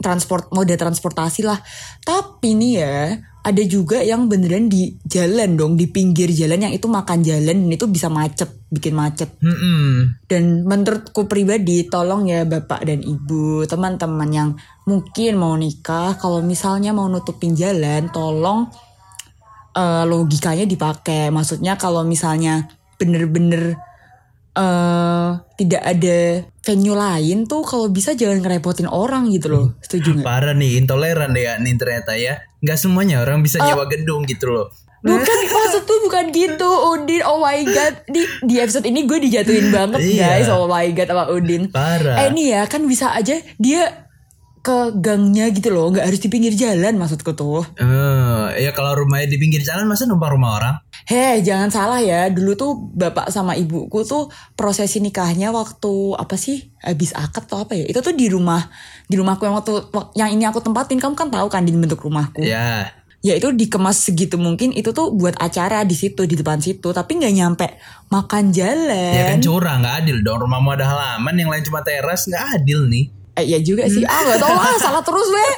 transport 0.00 0.48
moda 0.52 0.76
transportasi 0.76 1.44
lah. 1.44 1.60
Tapi 2.04 2.56
nih 2.56 2.72
ya 2.76 2.96
ada 3.40 3.62
juga 3.64 4.04
yang 4.04 4.28
beneran 4.28 4.68
di 4.68 5.00
jalan 5.00 5.56
dong 5.56 5.72
di 5.72 5.88
pinggir 5.88 6.28
jalan 6.28 6.68
yang 6.68 6.74
itu 6.76 6.84
makan 6.84 7.24
jalan 7.24 7.56
dan 7.64 7.70
itu 7.72 7.88
bisa 7.88 8.12
macet 8.12 8.52
bikin 8.68 8.92
macet 8.92 9.32
Mm-mm. 9.40 10.20
dan 10.28 10.68
menurutku 10.68 11.24
pribadi 11.24 11.88
tolong 11.88 12.28
ya 12.28 12.44
bapak 12.44 12.84
dan 12.84 13.00
ibu 13.00 13.64
teman-teman 13.64 14.30
yang 14.30 14.50
mungkin 14.84 15.40
mau 15.40 15.56
nikah 15.56 16.20
kalau 16.20 16.44
misalnya 16.44 16.92
mau 16.92 17.08
nutupin 17.08 17.56
jalan 17.56 18.12
tolong 18.12 18.68
eh, 19.72 20.04
logikanya 20.04 20.64
dipakai 20.64 21.28
maksudnya 21.28 21.74
kalau 21.74 22.02
misalnya 22.02 22.66
bener-bener 22.96 23.76
eh 24.50 25.28
tidak 25.54 25.82
ada 25.86 26.18
venue 26.60 26.92
lain 26.92 27.46
tuh 27.46 27.62
kalau 27.62 27.86
bisa 27.86 28.12
jangan 28.12 28.42
ngerepotin 28.42 28.90
orang 28.90 29.30
gitu 29.30 29.46
loh 29.46 29.66
setuju 29.78 30.18
nggak? 30.18 30.26
Parah 30.26 30.54
nih, 30.54 30.82
intoleran 30.82 31.30
deh 31.30 31.46
ya 31.46 31.54
nih 31.56 31.78
ternyata 31.78 32.18
ya. 32.18 32.42
Nggak 32.58 32.76
semuanya 32.76 33.22
orang 33.22 33.40
bisa 33.40 33.62
nyewa 33.62 33.86
gedung 33.86 34.26
gitu 34.26 34.50
loh. 34.50 34.66
Bukan 35.00 35.38
maksud 35.56 35.88
tuh 35.88 35.96
bukan 36.04 36.28
gitu 36.28 36.68
Udin 36.92 37.24
Oh 37.24 37.40
my 37.40 37.56
god 37.64 38.04
Di, 38.04 38.20
di 38.44 38.60
episode 38.60 38.84
ini 38.84 39.08
gue 39.08 39.16
dijatuhin 39.16 39.72
banget 39.72 39.96
Iya. 40.04 40.44
guys 40.44 40.52
Oh 40.52 40.68
my 40.68 40.92
god 40.92 41.08
sama 41.08 41.24
Udin 41.32 41.72
Parah. 41.72 42.20
Eh 42.20 42.28
ini 42.28 42.52
ya 42.52 42.68
kan 42.68 42.84
bisa 42.84 43.08
aja 43.16 43.32
dia 43.56 44.09
ke 44.60 44.92
gangnya 44.92 45.48
gitu 45.48 45.72
loh, 45.72 45.88
nggak 45.88 46.04
harus 46.04 46.20
di 46.20 46.28
pinggir 46.28 46.52
jalan 46.52 47.00
maksudku 47.00 47.32
tuh. 47.32 47.64
Eh, 47.80 48.60
ya 48.60 48.70
kalau 48.76 48.92
rumahnya 48.92 49.32
di 49.32 49.40
pinggir 49.40 49.64
jalan 49.64 49.88
masa 49.88 50.04
numpang 50.04 50.36
rumah 50.36 50.60
orang? 50.60 50.74
Heh, 51.08 51.40
jangan 51.40 51.72
salah 51.72 52.00
ya. 52.04 52.28
Dulu 52.28 52.52
tuh 52.54 52.76
bapak 52.92 53.32
sama 53.32 53.56
ibuku 53.56 54.04
tuh 54.04 54.28
prosesi 54.54 55.00
nikahnya 55.00 55.48
waktu 55.50 56.14
apa 56.14 56.36
sih? 56.36 56.70
Habis 56.84 57.16
akad 57.16 57.48
atau 57.48 57.64
apa 57.64 57.72
ya? 57.72 57.88
Itu 57.88 58.04
tuh 58.04 58.12
di 58.12 58.28
rumah 58.28 58.68
di 59.08 59.16
rumahku 59.16 59.48
yang 59.48 59.56
waktu 59.56 59.90
yang 60.14 60.30
ini 60.30 60.44
aku 60.44 60.60
tempatin. 60.60 61.00
Kamu 61.00 61.16
kan 61.16 61.32
tahu 61.32 61.48
kan 61.48 61.64
di 61.64 61.72
bentuk 61.72 62.04
rumahku. 62.04 62.44
Ya. 62.44 62.92
Ya 63.20 63.36
itu 63.36 63.52
dikemas 63.52 64.00
segitu 64.00 64.40
mungkin 64.40 64.72
itu 64.72 64.96
tuh 64.96 65.12
buat 65.12 65.36
acara 65.36 65.84
di 65.84 65.92
situ 65.92 66.24
di 66.24 66.40
depan 66.40 66.56
situ, 66.56 66.88
tapi 66.88 67.20
nggak 67.20 67.34
nyampe 67.36 67.66
makan 68.08 68.48
jalan. 68.48 69.12
Ya 69.12 69.36
kan 69.36 69.44
curang, 69.44 69.84
nggak 69.84 69.96
adil 70.04 70.24
dong. 70.24 70.40
Rumahmu 70.40 70.72
ada 70.72 70.88
halaman, 70.88 71.36
yang 71.36 71.52
lain 71.52 71.60
cuma 71.60 71.84
teras, 71.84 72.24
nggak 72.24 72.64
adil 72.64 72.88
nih. 72.88 73.19
Eh, 73.38 73.46
ya 73.46 73.58
juga 73.62 73.86
sih. 73.86 74.02
Ah 74.02 74.26
gak 74.26 74.40
tau 74.42 74.54
lah, 74.54 74.74
salah 74.80 75.02
terus 75.04 75.28
weh. 75.30 75.54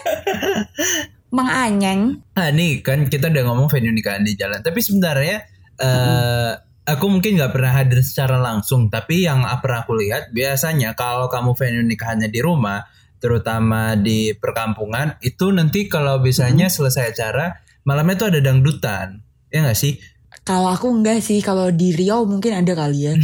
Mang 1.36 1.48
Anyeng. 1.48 2.20
Nah 2.36 2.48
nih 2.52 2.84
kan 2.84 3.08
kita 3.08 3.32
udah 3.32 3.42
ngomong 3.48 3.68
venue 3.72 3.94
nikahan 3.94 4.20
di 4.20 4.36
jalan. 4.36 4.60
Tapi 4.60 4.78
sebenarnya 4.84 5.40
eh 5.80 6.52
aku 6.82 7.06
mungkin 7.08 7.38
nggak 7.38 7.52
pernah 7.54 7.72
hadir 7.72 8.04
secara 8.04 8.36
langsung. 8.36 8.92
Tapi 8.92 9.24
yang 9.24 9.46
pernah 9.62 9.86
aku 9.86 9.96
lihat 9.96 10.34
biasanya 10.34 10.92
kalau 10.92 11.32
kamu 11.32 11.56
venue 11.56 11.86
nikahannya 11.88 12.28
di 12.28 12.40
rumah, 12.44 12.84
terutama 13.22 13.96
di 13.96 14.34
perkampungan, 14.36 15.16
itu 15.24 15.48
nanti 15.54 15.88
kalau 15.88 16.20
biasanya 16.20 16.68
selesai 16.68 17.16
acara 17.16 17.62
malamnya 17.88 18.16
tuh 18.18 18.28
ada 18.34 18.40
dangdutan. 18.44 19.24
Ya 19.52 19.64
nggak 19.64 19.78
sih? 19.78 20.00
Kalau 20.42 20.74
aku 20.74 20.90
enggak 20.90 21.22
sih, 21.22 21.38
kalau 21.38 21.70
di 21.70 21.94
Riau 21.94 22.26
mungkin 22.26 22.50
ada 22.58 22.74
kali 22.74 23.06
ya. 23.06 23.14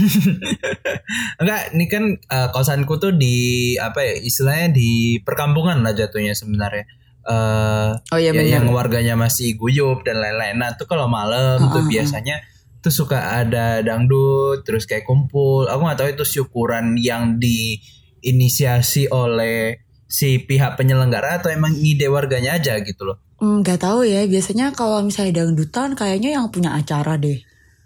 Enggak, 1.43 1.75
ini 1.75 1.85
kan 1.91 2.05
eh, 2.15 2.49
kosanku 2.55 2.95
tuh 3.03 3.11
di 3.11 3.75
apa 3.75 4.07
ya 4.07 4.15
istilahnya 4.23 4.71
di 4.71 5.19
perkampungan 5.27 5.83
lah 5.83 5.99
jatuhnya 5.99 6.39
sebenarnya. 6.39 6.87
Eh 7.27 7.91
Oh 8.15 8.19
iya 8.23 8.31
ya, 8.31 8.63
yang 8.63 8.71
warganya 8.71 9.19
masih 9.19 9.59
guyup 9.59 10.07
dan 10.07 10.23
lain-lain. 10.23 10.63
Nah, 10.63 10.79
tuh 10.79 10.87
kalau 10.87 11.11
malam 11.11 11.59
tuh 11.75 11.91
biasanya 11.91 12.39
tuh 12.79 12.95
suka 12.95 13.43
ada 13.43 13.83
dangdut 13.83 14.63
terus 14.63 14.87
kayak 14.87 15.03
kumpul. 15.03 15.67
Aku 15.67 15.83
nggak 15.83 15.99
tahu 15.99 16.11
itu 16.15 16.25
syukuran 16.39 16.95
yang 17.03 17.43
diinisiasi 17.43 19.11
oleh 19.11 19.83
si 20.07 20.39
pihak 20.39 20.79
penyelenggara 20.79 21.43
atau 21.43 21.51
emang 21.51 21.75
ide 21.75 22.07
warganya 22.07 22.57
aja 22.63 22.79
gitu 22.79 23.11
loh. 23.11 23.19
Hmm, 23.39 23.63
Nggak 23.63 23.79
tahu 23.87 24.03
ya, 24.03 24.27
biasanya 24.27 24.75
kalau 24.75 24.99
misalnya 25.07 25.43
dangdutan 25.43 25.95
kayaknya 25.95 26.35
yang 26.35 26.51
punya 26.51 26.75
acara 26.75 27.15
deh. 27.15 27.39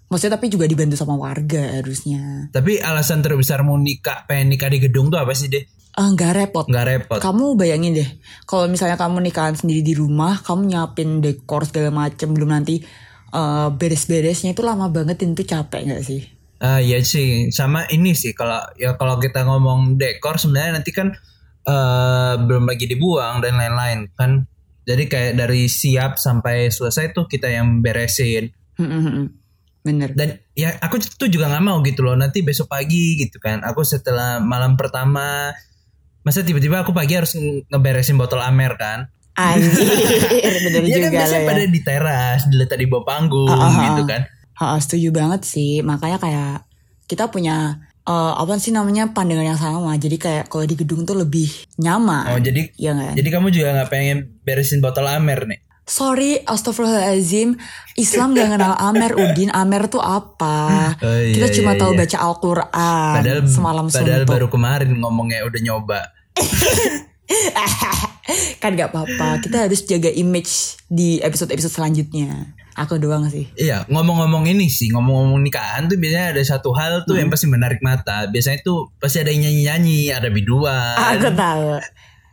Maksudnya 0.09 0.37
tapi 0.37 0.53
juga 0.53 0.69
dibantu 0.69 0.97
sama 0.97 1.17
warga 1.17 1.81
harusnya. 1.81 2.53
Tapi 2.53 2.81
alasan 2.81 3.25
terbesar 3.25 3.65
mau 3.65 3.77
nikah, 3.81 4.29
pengen 4.29 4.53
nikah 4.53 4.69
di 4.69 4.81
gedung 4.81 5.09
tuh 5.09 5.17
apa 5.21 5.33
sih 5.33 5.49
deh? 5.49 5.65
Ah, 5.97 6.09
nggak 6.09 6.33
repot. 6.37 6.65
Nggak 6.69 6.87
repot. 6.89 7.21
Kamu 7.21 7.57
bayangin 7.57 7.97
deh, 7.97 8.09
kalau 8.49 8.69
misalnya 8.69 8.97
kamu 8.97 9.25
nikahan 9.29 9.57
sendiri 9.57 9.85
di 9.85 9.93
rumah, 9.97 10.41
kamu 10.41 10.73
nyiapin 10.73 11.21
dekor 11.21 11.69
segala 11.69 11.93
macem, 11.93 12.33
belum 12.33 12.49
nanti 12.49 12.81
eh, 13.33 13.69
beres-beresnya 13.73 14.57
itu 14.57 14.65
lama 14.65 14.89
banget 14.89 15.21
dan 15.21 15.37
itu 15.37 15.45
capek 15.45 15.81
nggak 15.89 16.05
sih? 16.05 16.21
Ah 16.65 16.81
iya 16.81 17.01
sih, 17.05 17.53
sama 17.53 17.85
ini 17.93 18.13
sih 18.17 18.33
kalau 18.33 18.61
ya 18.81 18.97
kalau 18.97 19.21
kita 19.21 19.45
ngomong 19.45 20.01
dekor 20.01 20.37
sebenarnya 20.41 20.81
nanti 20.81 20.93
kan 20.93 21.13
eh 21.63 22.35
belum 22.41 22.65
lagi 22.69 22.85
dibuang 22.89 23.45
dan 23.45 23.57
lain-lain 23.61 24.09
kan. 24.17 24.45
Jadi 24.83 25.07
kayak 25.07 25.33
dari 25.39 25.71
siap 25.71 26.19
sampai 26.19 26.71
selesai 26.71 27.15
tuh 27.15 27.31
kita 27.31 27.47
yang 27.47 27.79
beresin. 27.83 28.51
Bener. 29.83 30.15
Dan 30.15 30.39
ya 30.55 30.79
aku 30.79 31.03
tuh 31.03 31.27
juga 31.27 31.51
nggak 31.51 31.65
mau 31.65 31.83
gitu 31.83 32.07
loh. 32.07 32.15
Nanti 32.15 32.43
besok 32.43 32.71
pagi 32.71 33.19
gitu 33.19 33.43
kan. 33.43 33.62
Aku 33.67 33.83
setelah 33.83 34.39
malam 34.39 34.79
pertama 34.79 35.51
masa 36.23 36.47
tiba-tiba 36.47 36.87
aku 36.87 36.95
pagi 36.95 37.19
harus 37.19 37.35
nge- 37.35 37.67
ngeberesin 37.67 38.15
botol 38.15 38.39
amer 38.43 38.79
kan? 38.79 39.11
Anjir, 39.33 40.55
bener 40.69 40.83
Iya 40.85 40.97
juga 41.01 41.09
kan 41.09 41.12
biasanya 41.19 41.43
ya. 41.43 41.49
pada 41.49 41.62
di 41.65 41.81
teras, 41.81 42.41
diletak 42.53 42.79
di 42.79 42.87
bawah 42.87 43.05
panggung 43.09 43.49
ah, 43.49 43.65
ah. 43.65 43.83
gitu 43.91 44.03
kan. 44.05 44.23
Ha, 44.61 44.77
setuju 44.79 45.09
banget 45.11 45.43
sih. 45.43 45.81
Makanya 45.83 46.21
kayak 46.21 46.69
kita 47.11 47.27
punya 47.33 47.81
eh, 48.03 48.33
apa 48.37 48.59
sih 48.59 48.71
namanya 48.71 49.11
pandangan 49.11 49.47
yang 49.47 49.61
sama. 49.61 49.95
Jadi 49.97 50.17
kayak 50.17 50.45
kalau 50.47 50.65
di 50.65 50.75
gedung 50.75 51.03
tuh 51.03 51.15
lebih 51.15 51.51
nyaman. 51.79 52.35
Oh 52.35 52.39
jadi 52.39 52.71
Iya 52.75 52.91
nggak? 52.93 53.13
jadi 53.15 53.29
kamu 53.31 53.47
juga 53.51 53.69
nggak 53.75 53.91
pengen 53.91 54.19
beresin 54.43 54.81
botol 54.81 55.07
amer 55.07 55.47
nih? 55.47 55.61
Sorry, 55.83 56.39
astagfirullahaladzim. 56.47 57.59
Islam 57.99 58.39
gak 58.39 58.55
kenal 58.55 58.79
Amer, 58.79 59.19
Udin. 59.19 59.51
Amer 59.51 59.91
tuh 59.91 59.99
apa? 59.99 60.95
Oh, 61.03 61.19
iya, 61.19 61.35
Kita 61.35 61.59
cuma 61.59 61.75
iya, 61.75 61.81
tahu 61.83 61.91
iya. 61.93 61.99
baca 62.07 62.19
Al-Quran. 62.23 63.15
Padahal 63.19 63.41
semalam 63.51 63.85
padahal 63.91 64.23
suntuk. 64.23 64.31
baru 64.31 64.47
kemarin 64.47 64.91
ngomongnya 64.95 65.43
udah 65.43 65.61
nyoba. 65.61 66.01
kan 68.63 68.79
gak 68.79 68.95
apa-apa. 68.95 69.43
Kita 69.43 69.67
harus 69.67 69.83
jaga 69.83 70.07
image 70.15 70.79
di 70.87 71.19
episode-episode 71.19 71.75
selanjutnya. 71.75 72.55
Aku 72.73 72.97
doang 72.97 73.29
sih. 73.29 73.45
Iya, 73.52 73.85
ngomong-ngomong 73.93 74.49
ini 74.49 74.73
sih, 74.73 74.88
ngomong-ngomong 74.91 75.45
nikahan 75.45 75.93
tuh 75.93 76.00
biasanya 76.00 76.33
ada 76.33 76.43
satu 76.43 76.73
hal 76.73 77.05
tuh 77.05 77.21
yang 77.21 77.29
Hmm. 77.29 77.37
pasti 77.37 77.47
menarik 77.47 77.85
mata. 77.85 78.25
Biasanya 78.33 78.64
tuh 78.64 78.88
pasti 78.97 79.21
ada 79.21 79.29
yang 79.29 79.45
nyanyi-nyanyi, 79.45 80.09
ada 80.09 80.33
biduan. 80.33 80.97
Aku 80.97 81.29
tahu. 81.37 81.76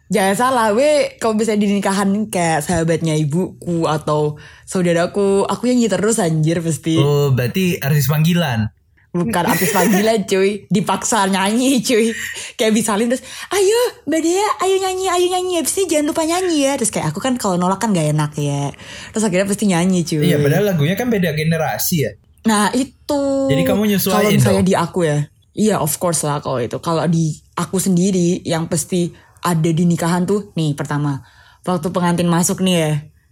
Jangan 0.10 0.34
salah, 0.34 0.68
we 0.74 1.14
kalau 1.22 1.38
bisa 1.38 1.54
di 1.54 1.70
nikahan 1.70 2.10
kayak 2.34 2.66
sahabatnya 2.66 3.14
ibuku 3.14 3.86
atau 3.86 4.42
saudaraku, 4.66 5.46
aku 5.46 5.70
nyanyi 5.70 5.86
terus 5.86 6.18
anjir 6.18 6.64
pasti. 6.66 6.98
Oh, 6.98 7.30
berarti 7.30 7.78
artis 7.78 8.10
panggilan. 8.10 8.74
Bukan 9.10 9.42
artis 9.42 9.74
panggilan 9.74 10.30
cuy, 10.30 10.70
dipaksa 10.70 11.26
nyanyi 11.26 11.82
cuy. 11.82 12.14
Kayak 12.54 12.74
bisalin 12.78 13.10
terus, 13.10 13.26
ayo 13.50 14.06
Mbak 14.06 14.22
Dea, 14.22 14.48
ayo 14.62 14.76
nyanyi, 14.86 15.06
ayo 15.10 15.26
nyanyi. 15.34 15.54
Abis 15.66 15.82
ini 15.82 15.86
jangan 15.90 16.06
lupa 16.14 16.22
nyanyi 16.30 16.58
ya. 16.70 16.74
Terus 16.78 16.94
kayak 16.94 17.10
aku 17.10 17.18
kan 17.18 17.34
kalau 17.42 17.58
nolak 17.58 17.82
kan 17.82 17.90
gak 17.90 18.06
enak 18.14 18.38
ya. 18.38 18.70
Terus 19.10 19.26
akhirnya 19.26 19.50
pasti 19.50 19.66
nyanyi 19.66 20.06
cuy. 20.06 20.30
Iya, 20.30 20.38
padahal 20.38 20.66
lagunya 20.70 20.94
kan 20.94 21.10
beda 21.10 21.34
generasi 21.34 22.06
ya. 22.06 22.12
Nah 22.46 22.70
itu. 22.78 23.22
Jadi 23.50 23.62
kamu 23.66 23.98
nyesuaiin 23.98 24.14
Kalau 24.14 24.30
misalnya 24.30 24.62
dong? 24.62 24.70
di 24.70 24.76
aku 24.78 25.00
ya. 25.04 25.18
Iya 25.58 25.76
of 25.82 25.94
course 25.98 26.22
lah 26.24 26.38
kalau 26.40 26.62
itu. 26.62 26.78
Kalau 26.78 27.04
di 27.10 27.34
aku 27.58 27.82
sendiri 27.82 28.46
yang 28.46 28.70
pasti 28.70 29.10
ada 29.42 29.70
di 29.74 29.84
nikahan 29.90 30.30
tuh. 30.30 30.54
Nih 30.54 30.78
pertama. 30.78 31.26
Waktu 31.66 31.90
pengantin 31.90 32.30
masuk 32.30 32.62
nih 32.62 32.76
ya. 32.78 32.92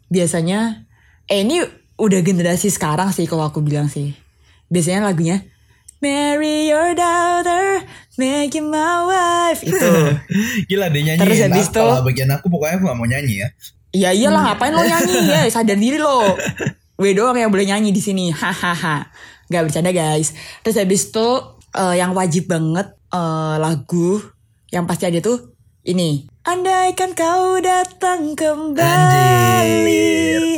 Biasanya. 0.10 0.90
Eh 1.30 1.46
ini 1.46 1.62
udah 2.02 2.20
generasi 2.26 2.74
sekarang 2.74 3.14
sih 3.14 3.30
kalau 3.30 3.46
aku 3.46 3.62
bilang 3.62 3.88
sih. 3.88 4.18
Biasanya 4.74 5.06
lagunya. 5.06 5.46
Marry 5.98 6.70
your 6.70 6.94
daughter, 6.94 7.82
make 8.16 8.54
you 8.54 8.62
my 8.62 9.02
wife. 9.04 9.66
Itu. 9.66 9.92
Gila 10.70 10.94
dia 10.94 11.02
nyanyi. 11.04 11.20
Terus 11.26 11.40
habis 11.42 11.68
itu- 11.68 11.82
Kalau 11.82 12.06
bagian 12.06 12.30
aku 12.30 12.46
pokoknya 12.48 12.78
aku 12.78 12.84
gak 12.86 12.98
mau 12.98 13.08
nyanyi 13.08 13.36
ya. 13.42 13.48
Ya 13.96 14.10
iyalah 14.14 14.54
ngapain 14.54 14.72
lo 14.72 14.84
nyanyi 14.84 15.18
ya 15.34 15.42
sadar 15.50 15.74
diri 15.74 15.98
lo. 15.98 16.38
Gue 16.94 17.18
doang 17.18 17.34
yang 17.34 17.50
boleh 17.50 17.66
nyanyi 17.66 17.90
di 17.90 17.98
sini. 17.98 18.30
Hahaha. 18.30 19.10
Gak 19.48 19.64
bercanda 19.66 19.90
guys. 19.90 20.38
Terus 20.62 20.78
habis 20.78 21.10
itu 21.10 21.28
eh, 21.74 21.96
yang 21.98 22.14
wajib 22.14 22.46
banget 22.46 22.94
eh, 23.10 23.56
lagu 23.58 24.22
yang 24.70 24.86
pasti 24.86 25.10
ada 25.10 25.18
tuh 25.18 25.58
ini. 25.82 26.30
Andaikan 26.44 27.12
kau 27.12 27.58
datang 27.58 28.38
kembali. 28.38 30.06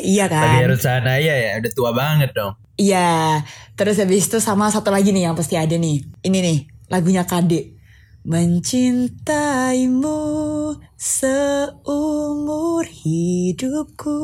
Iya 0.03 0.25
Lagi 0.25 0.36
kan? 0.36 0.60
harus 0.65 0.81
sana 0.81 1.15
ya 1.15 1.31
ya, 1.31 1.50
udah 1.58 1.72
tua 1.72 1.91
banget 1.93 2.34
dong. 2.34 2.59
Iya. 2.80 3.44
Terus 3.76 4.00
habis 4.00 4.32
itu 4.32 4.40
sama 4.40 4.72
satu 4.72 4.88
lagi 4.88 5.12
nih 5.12 5.28
yang 5.28 5.36
pasti 5.36 5.60
ada 5.60 5.76
nih. 5.76 6.00
Ini 6.24 6.38
nih 6.40 6.88
lagunya 6.88 7.28
Kade. 7.28 7.76
Mencintaimu 8.24 10.20
seumur 10.96 12.84
hidupku. 12.88 14.20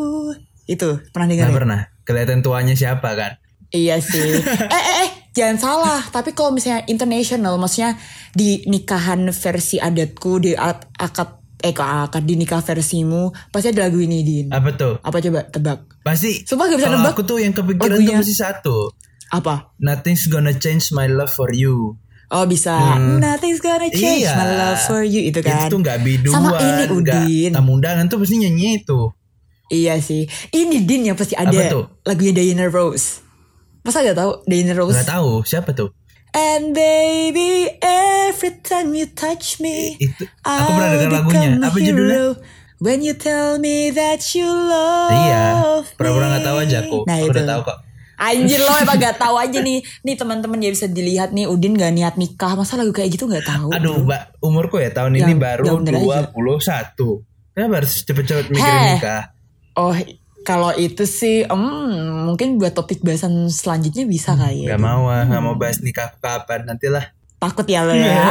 Itu 0.68 1.04
pernah 1.12 1.28
dengar? 1.28 1.52
Gak 1.52 1.54
ya? 1.54 1.60
pernah. 1.60 1.82
Kelihatan 2.08 2.40
tuanya 2.40 2.76
siapa 2.80 3.12
kan? 3.16 3.36
Iya 3.76 4.00
sih. 4.00 4.40
eh 4.76 4.84
eh 4.84 4.96
eh 5.08 5.12
jangan 5.36 5.58
salah. 5.60 6.02
Tapi 6.12 6.32
kalau 6.32 6.56
misalnya 6.56 6.88
international, 6.88 7.60
maksudnya 7.60 8.00
di 8.32 8.64
nikahan 8.68 9.28
versi 9.36 9.80
adatku 9.80 10.40
di 10.40 10.56
akad 10.56 11.45
eh 11.58 11.72
kok 11.72 11.84
akad 11.84 12.24
di 12.24 12.36
nikah 12.36 12.60
versimu 12.60 13.30
pasti 13.48 13.70
ada 13.70 13.86
lagu 13.86 13.98
ini 13.98 14.22
din. 14.22 14.46
Apa 14.50 14.70
tuh? 14.72 15.00
Apa 15.00 15.18
coba 15.20 15.46
tebak? 15.46 15.80
Pasti. 16.02 16.44
Sumpah 16.44 16.68
gak 16.68 16.78
bisa 16.78 16.90
nebak. 16.90 17.12
aku 17.12 17.24
tuh 17.24 17.38
yang 17.38 17.52
kepikiran 17.52 17.96
Lagunya. 17.96 18.10
tuh 18.12 18.22
masih 18.22 18.38
satu. 18.38 18.78
Apa? 19.28 19.74
Nothing's 19.78 20.26
gonna 20.26 20.54
change 20.54 20.92
my 20.92 21.06
love 21.06 21.30
for 21.30 21.50
you. 21.50 21.96
Oh 22.28 22.44
bisa. 22.44 22.98
Nothing's 23.00 23.60
gonna 23.60 23.88
change 23.88 24.24
Iya. 24.24 24.34
my 24.34 24.48
love 24.52 24.82
for 24.84 25.02
you 25.02 25.22
itu 25.24 25.40
kan. 25.40 25.66
Itu 25.66 25.78
tuh 25.78 25.82
gak 25.82 26.00
biduan, 26.02 26.34
Sama 26.34 26.58
ini 26.58 26.84
Udin. 26.90 27.52
tamu 27.52 27.72
undangan 27.74 28.06
tuh 28.06 28.18
pasti 28.18 28.36
nyanyi 28.38 28.80
itu. 28.80 29.14
Iya 29.68 29.98
sih. 29.98 30.26
Ini 30.50 30.86
Din 30.86 31.10
yang 31.10 31.18
pasti 31.18 31.34
ada 31.34 31.50
Apa 31.50 31.62
tuh? 31.68 31.84
lagunya 32.04 32.34
Diana 32.36 32.66
Rose. 32.66 33.22
Masa 33.82 34.02
gak 34.02 34.18
tahu 34.18 34.32
Diana 34.46 34.74
Rose? 34.74 34.98
Gak 34.98 35.10
tahu 35.10 35.42
siapa 35.42 35.74
tuh. 35.74 35.90
And 36.36 36.72
baby, 36.72 37.72
every 37.80 38.60
time 38.60 38.92
you 38.92 39.08
touch 39.08 39.58
me, 39.58 39.96
Itu 39.96 40.28
aku 40.42 40.70
pernah 40.70 40.90
dengar 40.94 41.12
lagunya. 41.18 41.50
Apa 41.58 41.78
judulnya? 41.78 42.36
When 42.78 43.00
you 43.00 43.16
tell 43.16 43.56
me 43.56 43.88
that 43.90 44.20
you 44.32 44.44
love 44.44 45.16
Iya, 45.16 45.44
pura-pura 45.96 46.28
nggak 46.28 46.44
tahu 46.44 46.58
aja 46.60 46.78
aku. 46.82 46.98
Nah 47.04 47.16
aku 47.16 47.26
itu. 47.26 47.34
udah 47.34 47.46
tahu 47.48 47.62
kok. 47.64 47.78
Anjir 48.16 48.60
lo 48.62 48.72
emang 48.74 48.96
gak 48.98 49.16
tahu 49.24 49.36
aja 49.36 49.60
nih. 49.60 49.80
Nih 50.02 50.16
teman-teman 50.16 50.56
ya 50.58 50.70
bisa 50.70 50.86
dilihat 50.86 51.32
nih 51.32 51.48
Udin 51.48 51.72
gak 51.74 51.92
niat 51.92 52.16
nikah. 52.16 52.52
Masa 52.54 52.76
lagu 52.76 52.92
kayak 52.92 53.12
gitu 53.12 53.28
gak 53.28 53.44
tahu? 53.44 53.72
Aduh? 53.72 54.00
Mbak, 54.02 54.40
umurku 54.40 54.76
ya 54.78 54.88
tahun 54.90 55.16
Yang- 55.16 55.24
ini 55.26 55.34
baru 55.36 55.64
yang 55.66 55.80
bener 55.84 55.94
aja. 55.98 56.32
21. 56.32 57.24
Kenapa 57.52 57.74
harus 57.78 57.94
cepet-cepet 58.02 58.46
mikirin 58.50 58.82
nikah? 58.94 59.24
Oh, 59.74 59.92
kalau 60.46 60.70
itu 60.78 61.10
sih, 61.10 61.42
hmm, 61.44 62.30
mungkin 62.30 62.62
buat 62.62 62.78
topik 62.78 63.02
bahasan 63.02 63.50
selanjutnya 63.50 64.06
bisa 64.06 64.38
kali 64.38 64.70
ya. 64.70 64.78
Gak 64.78 64.82
mau 64.86 65.10
ah, 65.10 65.26
gak 65.26 65.42
mau 65.42 65.58
bahas 65.58 65.82
nikah 65.82 66.14
kapan 66.22 66.70
nantilah. 66.70 67.12
Takut 67.42 67.66
ya 67.66 67.82
lo 67.82 67.98
ya. 67.98 68.22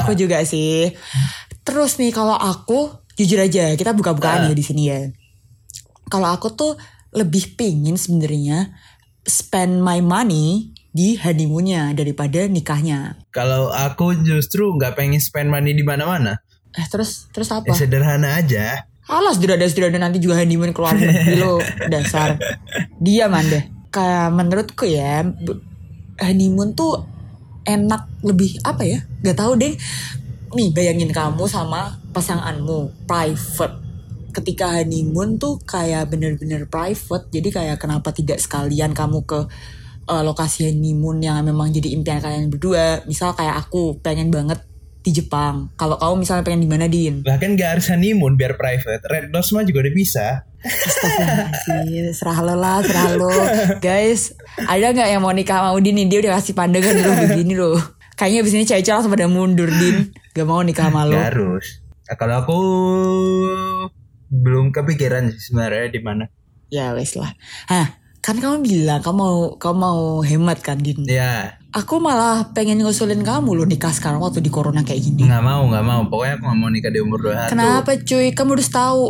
aku 0.00 0.16
juga 0.16 0.40
sih. 0.42 0.96
Terus 1.62 2.00
nih 2.00 2.10
kalau 2.10 2.34
aku 2.34 2.90
jujur 3.20 3.38
aja 3.38 3.76
kita 3.76 3.92
buka-bukaan 3.92 4.48
ya 4.48 4.54
di 4.56 4.64
sini 4.64 4.82
ya. 4.88 5.12
Kalau 6.08 6.32
aku 6.32 6.56
tuh 6.56 6.72
lebih 7.12 7.54
pingin 7.54 8.00
sebenarnya 8.00 8.72
spend 9.26 9.84
my 9.84 10.00
money 10.00 10.72
di 10.96 11.20
honeymoonnya 11.20 11.92
daripada 11.92 12.48
nikahnya. 12.48 13.20
Kalau 13.28 13.68
aku 13.68 14.16
justru 14.24 14.72
nggak 14.72 14.96
pengen 14.96 15.20
spend 15.20 15.52
money 15.52 15.76
di 15.76 15.84
mana-mana. 15.84 16.40
Eh 16.72 16.86
terus 16.88 17.28
terus 17.32 17.52
Ya 17.52 17.60
apa? 17.60 17.72
sederhana 17.76 18.40
aja. 18.40 18.88
Alas 19.06 19.38
sederhana 19.70 20.10
nanti 20.10 20.18
juga 20.18 20.42
honeymoon 20.42 20.74
keluar 20.74 20.98
negeri 20.98 21.38
lo 21.38 21.62
dasar. 21.86 22.34
Dia 22.98 23.30
deh. 23.30 23.64
Kayak 23.94 24.34
menurutku 24.34 24.84
ya 24.84 25.22
honeymoon 26.18 26.74
tuh 26.74 27.06
enak 27.62 28.10
lebih 28.26 28.58
apa 28.66 28.82
ya? 28.82 28.98
Gak 29.22 29.38
tahu 29.38 29.54
deh. 29.54 29.78
Nih 30.58 30.68
bayangin 30.74 31.14
kamu 31.14 31.46
sama 31.46 32.02
pasanganmu 32.10 33.06
private. 33.06 33.86
Ketika 34.34 34.82
honeymoon 34.82 35.38
tuh 35.38 35.62
kayak 35.62 36.10
bener-bener 36.10 36.66
private. 36.66 37.30
Jadi 37.30 37.48
kayak 37.54 37.78
kenapa 37.78 38.10
tidak 38.10 38.42
sekalian 38.42 38.90
kamu 38.90 39.22
ke 39.22 39.46
eh, 40.10 40.22
lokasi 40.26 40.66
honeymoon 40.66 41.22
yang 41.22 41.46
memang 41.46 41.70
jadi 41.70 41.94
impian 41.94 42.18
kalian 42.18 42.50
berdua. 42.50 43.06
Misal 43.06 43.38
kayak 43.38 43.70
aku 43.70 44.02
pengen 44.02 44.34
banget 44.34 44.66
di 45.06 45.14
Jepang. 45.14 45.70
Kalau 45.78 45.94
kamu 45.94 46.26
misalnya 46.26 46.42
pengen 46.42 46.66
di 46.66 46.70
mana 46.70 46.90
Din? 46.90 47.22
Bahkan 47.22 47.54
gak 47.54 47.78
harus 47.78 47.86
honeymoon 47.94 48.34
biar 48.34 48.58
private. 48.58 49.06
Red 49.06 49.30
Doors 49.30 49.54
mah 49.54 49.62
juga 49.62 49.86
udah 49.86 49.94
bisa. 49.94 50.26
Astagfirullahaladzim 50.66 52.10
Serah 52.18 52.38
lo 52.42 52.54
lah 52.58 52.82
Serah 52.82 53.14
lo 53.14 53.30
Guys 53.78 54.34
Ada 54.58 54.90
gak 54.90 55.08
yang 55.14 55.22
mau 55.22 55.30
nikah 55.30 55.62
sama 55.62 55.70
Udin 55.78 55.94
nih 55.94 56.10
Dia 56.10 56.18
udah 56.26 56.32
kasih 56.42 56.58
pandangan 56.58 56.90
dulu 56.90 57.12
begini 57.22 57.54
loh 57.54 57.78
Kayaknya 58.18 58.38
abis 58.42 58.52
ini 58.56 58.64
cewek-cewek 58.66 58.96
langsung 58.98 59.12
pada 59.14 59.26
mundur 59.30 59.70
Din 59.70 60.10
Gak 60.34 60.46
mau 60.48 60.58
nikah 60.66 60.90
sama 60.90 61.06
lo 61.06 61.14
Gak 61.14 61.26
harus. 61.30 61.66
Nah, 62.06 62.16
kalau 62.18 62.34
aku 62.42 62.58
belum 64.26 64.74
kepikiran 64.74 65.30
sih 65.30 65.38
sebenarnya 65.38 65.86
di 65.90 66.00
mana. 66.02 66.24
Ya 66.66 66.90
wes 66.98 67.14
lah 67.14 67.30
Hah 67.70 68.02
Kan 68.18 68.42
kamu 68.42 68.66
bilang 68.66 68.98
Kamu 69.06 69.14
mau 69.14 69.36
Kamu 69.54 69.76
mau 69.78 70.00
hemat 70.26 70.58
kan 70.66 70.82
Din 70.82 71.06
Ya, 71.06 71.62
Aku 71.76 72.00
malah 72.00 72.56
pengen 72.56 72.80
ngusulin 72.80 73.20
kamu 73.20 73.52
loh 73.52 73.68
nikah 73.68 73.92
sekarang 73.92 74.16
waktu 74.24 74.40
di 74.40 74.48
corona 74.48 74.80
kayak 74.80 74.96
gini 74.96 75.28
nggak 75.28 75.44
mau 75.44 75.68
nggak 75.68 75.84
mau. 75.84 76.00
Pokoknya 76.08 76.40
aku 76.40 76.44
nggak 76.48 76.60
mau 76.64 76.70
nikah 76.72 76.88
di 76.88 77.00
umur 77.04 77.18
21 77.20 77.52
Kenapa 77.52 77.90
cuy 78.00 78.26
Kamu 78.32 78.50
harus 78.56 78.70
tahu 78.72 79.00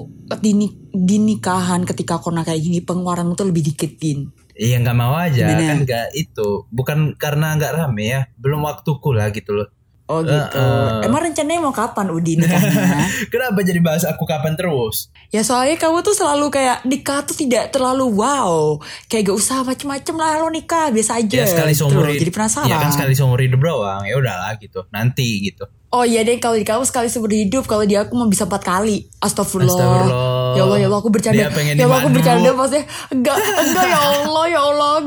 di, 0.42 0.50
di 0.90 1.16
nikahan 1.22 1.86
ketika 1.86 2.18
corona 2.18 2.42
kayak 2.42 2.58
gini 2.58 2.82
Pengeluaranmu 2.82 3.38
tuh 3.38 3.46
lebih 3.46 3.70
dikit 3.70 3.94
Din 4.02 4.34
Iya 4.56 4.80
nggak 4.80 4.96
mau 4.96 5.12
aja 5.14 5.52
Gimana? 5.52 5.68
kan 5.68 5.78
nggak 5.84 6.06
itu. 6.16 6.64
Bukan 6.72 7.20
karena 7.20 7.60
nggak 7.60 7.76
rame 7.76 8.04
ya. 8.08 8.20
Belum 8.40 8.64
waktuku 8.64 9.12
lah 9.12 9.28
gitu 9.28 9.52
loh. 9.52 9.68
Oh 10.06 10.22
gitu 10.22 10.38
Eh, 10.54 10.62
eh. 11.02 11.02
Emang 11.02 11.18
rencananya 11.20 11.58
mau 11.58 11.74
kapan 11.74 12.06
Udin 12.08 12.38
nikahnya 12.38 13.10
Kenapa 13.32 13.58
jadi 13.60 13.82
bahas 13.82 14.06
aku 14.06 14.22
kapan 14.22 14.54
terus? 14.54 15.10
Ya 15.28 15.42
soalnya 15.42 15.74
kamu 15.76 16.00
tuh 16.00 16.14
selalu 16.14 16.46
kayak 16.48 16.86
nikah 16.86 17.26
tuh 17.26 17.34
tidak 17.34 17.70
terlalu 17.70 18.06
wow 18.14 18.78
Kayak 19.06 19.30
gak 19.30 19.38
usah 19.38 19.66
macem-macem 19.66 20.14
lah 20.14 20.38
lo 20.38 20.48
nikah 20.48 20.88
biasa 20.88 21.18
aja 21.18 21.42
Ya 21.42 21.46
sekali 21.46 21.74
gitu 21.74 21.82
seumur 21.84 22.06
hidup. 22.06 22.22
Jadi 22.22 22.30
penasaran 22.30 22.70
Ya 22.70 22.78
kan 22.78 22.90
sekali 22.90 23.12
seumur 23.12 23.38
hidup 23.38 23.58
doang. 23.58 24.02
Ya 24.02 24.14
udahlah 24.14 24.54
gitu. 24.56 24.86
Nanti 24.88 25.42
gitu. 25.44 25.66
Oh 25.88 26.02
iya 26.02 26.22
deh 26.22 26.36
kalau 26.36 26.54
di 26.54 26.62
kamu 26.62 26.82
sekali 26.82 27.06
seumur 27.06 27.30
hidup 27.30 27.62
Kalau 27.64 27.82
di 27.82 27.94
aku 27.94 28.10
mau 28.12 28.26
bisa 28.26 28.42
empat 28.42 28.58
kali 28.60 29.06
Astagfirullah 29.18 29.70
Astagfirullah. 29.70 30.54
Ya 30.54 30.62
Allah 30.62 30.78
ya 30.78 30.86
Allah 30.86 30.98
aku 30.98 31.10
bercanda 31.10 31.38
Ya 31.38 31.50
Allah 31.82 31.98
aku 32.00 32.10
bercanda 32.10 32.50
maksudnya 32.52 32.84
Enggak 33.08 33.36
enggak 33.38 33.84
ya 33.86 33.98
Allah 34.02 34.44
ya 34.46 34.58
Allah 34.60 34.65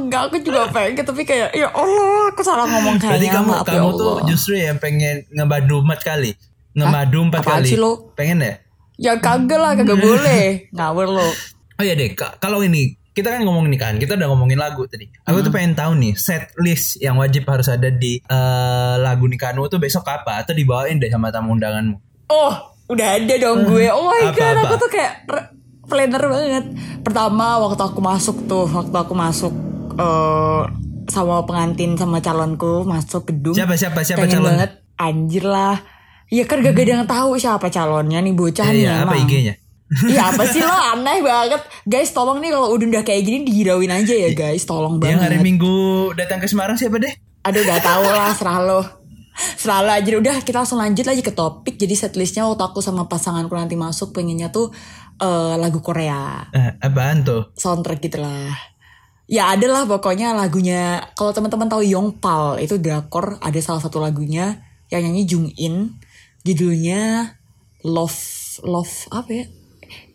Enggak 0.10 0.22
aku 0.26 0.36
juga 0.42 0.66
pengen 0.68 1.06
Tapi 1.06 1.22
kayak 1.22 1.54
ya 1.54 1.70
Allah 1.70 2.34
aku 2.34 2.42
salah 2.42 2.66
ngomong 2.66 2.98
Berarti 2.98 3.14
kayaknya 3.22 3.32
kamu 3.32 3.50
Maaf 3.54 3.64
ya 3.64 3.72
kamu 3.78 3.90
tuh 3.94 4.10
Allah 4.10 4.26
justru 4.26 4.54
yang 4.58 4.78
pengen 4.78 5.16
ngebadu 5.30 5.76
empat 5.80 6.00
kali. 6.02 6.32
Ngebadu 6.74 7.18
empat 7.24 7.42
kali. 7.46 7.70
lo? 7.78 7.92
Pengen 8.14 8.38
ya? 8.42 8.54
Ya 8.98 9.14
kagak 9.16 9.56
lah 9.56 9.72
kagak 9.74 9.96
boleh 9.96 10.68
Ngawur 10.70 11.08
lo 11.08 11.30
Oh 11.78 11.84
iya 11.84 11.96
deh, 11.96 12.12
kalau 12.12 12.60
ini 12.60 12.98
kita 13.10 13.32
kan 13.32 13.42
ngomongin 13.42 13.72
nikahan, 13.72 13.96
kita 13.96 14.16
udah 14.16 14.28
ngomongin 14.28 14.56
lagu 14.56 14.84
tadi. 14.84 15.08
Aku 15.24 15.40
Hmm. 15.40 15.46
tuh 15.46 15.52
pengen 15.52 15.74
tahu 15.74 15.92
nih 15.94 16.12
set 16.14 16.52
list 16.56 17.00
yang 17.00 17.16
wajib 17.16 17.44
harus 17.44 17.68
ada 17.68 17.88
di 17.88 18.20
eh, 18.20 18.96
lagu 18.96 19.24
nikahanmu 19.24 19.68
tuh 19.68 19.76
besok 19.76 20.04
apa 20.04 20.40
atau 20.40 20.52
dibawain 20.52 20.96
deh 20.96 21.08
sama 21.08 21.28
tamu 21.30 21.52
undanganmu. 21.52 21.96
Oh, 22.28 22.54
udah 22.88 23.16
ada 23.16 23.34
dong 23.38 23.64
gue. 23.66 23.88
Oh 23.88 24.04
my 24.06 24.28
Apa, 24.28 24.34
god, 24.34 24.56
apa? 24.56 24.62
aku 24.66 24.76
tuh 24.78 24.90
kayak 24.90 25.14
planner 25.84 26.24
banget. 26.26 26.66
Pertama 27.00 27.60
waktu 27.60 27.80
aku 27.82 28.00
masuk 28.00 28.38
tuh, 28.44 28.68
waktu 28.68 28.94
aku 28.94 29.14
masuk 29.14 29.54
eh 30.00 30.62
sama 31.10 31.44
pengantin 31.44 31.98
sama 31.98 32.22
calonku 32.22 32.86
masuk 32.86 33.28
gedung. 33.34 33.58
Siapa 33.58 33.76
siapa 33.76 34.06
siapa 34.06 34.24
pengen 34.24 34.40
calon? 34.40 34.50
banget. 34.56 34.72
Anjir 34.96 35.44
lah. 35.44 35.78
Iya 36.30 36.46
kan 36.46 36.62
gak 36.62 36.78
ada 36.78 37.02
yang 37.02 37.08
tahu 37.10 37.42
siapa 37.42 37.74
calonnya 37.74 38.22
nih 38.22 38.38
bocah 38.38 38.70
nih 38.70 38.86
iya, 38.86 39.02
apa. 39.02 39.18
IG-nya? 39.18 39.56
Iya 39.90 40.30
apa 40.30 40.46
sih 40.46 40.62
lo 40.62 40.70
aneh 40.94 41.26
banget 41.26 41.66
Guys 41.90 42.14
tolong 42.14 42.38
nih 42.38 42.54
kalau 42.54 42.78
udah 42.78 42.88
udah 42.94 43.02
kayak 43.02 43.26
gini 43.26 43.42
dihirauin 43.42 43.90
aja 43.90 44.14
ya 44.14 44.30
guys 44.38 44.62
Tolong 44.70 45.02
Yang 45.02 45.26
hari 45.26 45.42
banget 45.42 45.48
Minggu 45.50 45.78
datang 46.14 46.38
ke 46.38 46.46
Semarang 46.46 46.78
siapa 46.78 47.02
deh? 47.02 47.10
Aduh 47.42 47.66
gak 47.66 47.82
tau 47.82 48.06
lah 48.06 48.30
serah 48.38 48.62
lo 48.62 48.86
Serah 49.58 49.82
lo 49.82 49.90
aja 49.90 50.06
Udah 50.14 50.46
kita 50.46 50.62
langsung 50.62 50.78
lanjut 50.78 51.10
lagi 51.10 51.26
ke 51.26 51.34
topik 51.34 51.82
Jadi 51.82 51.98
setlistnya 51.98 52.46
waktu 52.46 52.70
aku 52.70 52.86
sama 52.86 53.10
pasanganku 53.10 53.58
nanti 53.58 53.74
masuk 53.74 54.14
Pengennya 54.14 54.54
tuh 54.54 54.70
eh, 55.18 55.58
lagu 55.58 55.82
Korea 55.82 56.46
Eh, 56.54 56.78
apaan 56.86 57.26
tuh? 57.26 57.50
Soundtrack 57.58 58.06
gitu 58.06 58.22
lah 58.22 58.69
Ya 59.30 59.54
ada 59.54 59.70
lah 59.70 59.86
pokoknya 59.86 60.34
lagunya 60.34 61.06
Kalau 61.14 61.30
teman-teman 61.30 61.70
tahu 61.70 61.86
Yongpal 61.86 62.58
Itu 62.66 62.82
drakor 62.82 63.38
ada 63.38 63.60
salah 63.62 63.78
satu 63.78 64.02
lagunya 64.02 64.66
Yang 64.90 65.02
nyanyi 65.06 65.24
Jung 65.30 65.48
In 65.54 66.02
Judulnya 66.42 67.38
Love 67.86 68.18
Love 68.66 68.94
apa 69.14 69.30
ya 69.30 69.46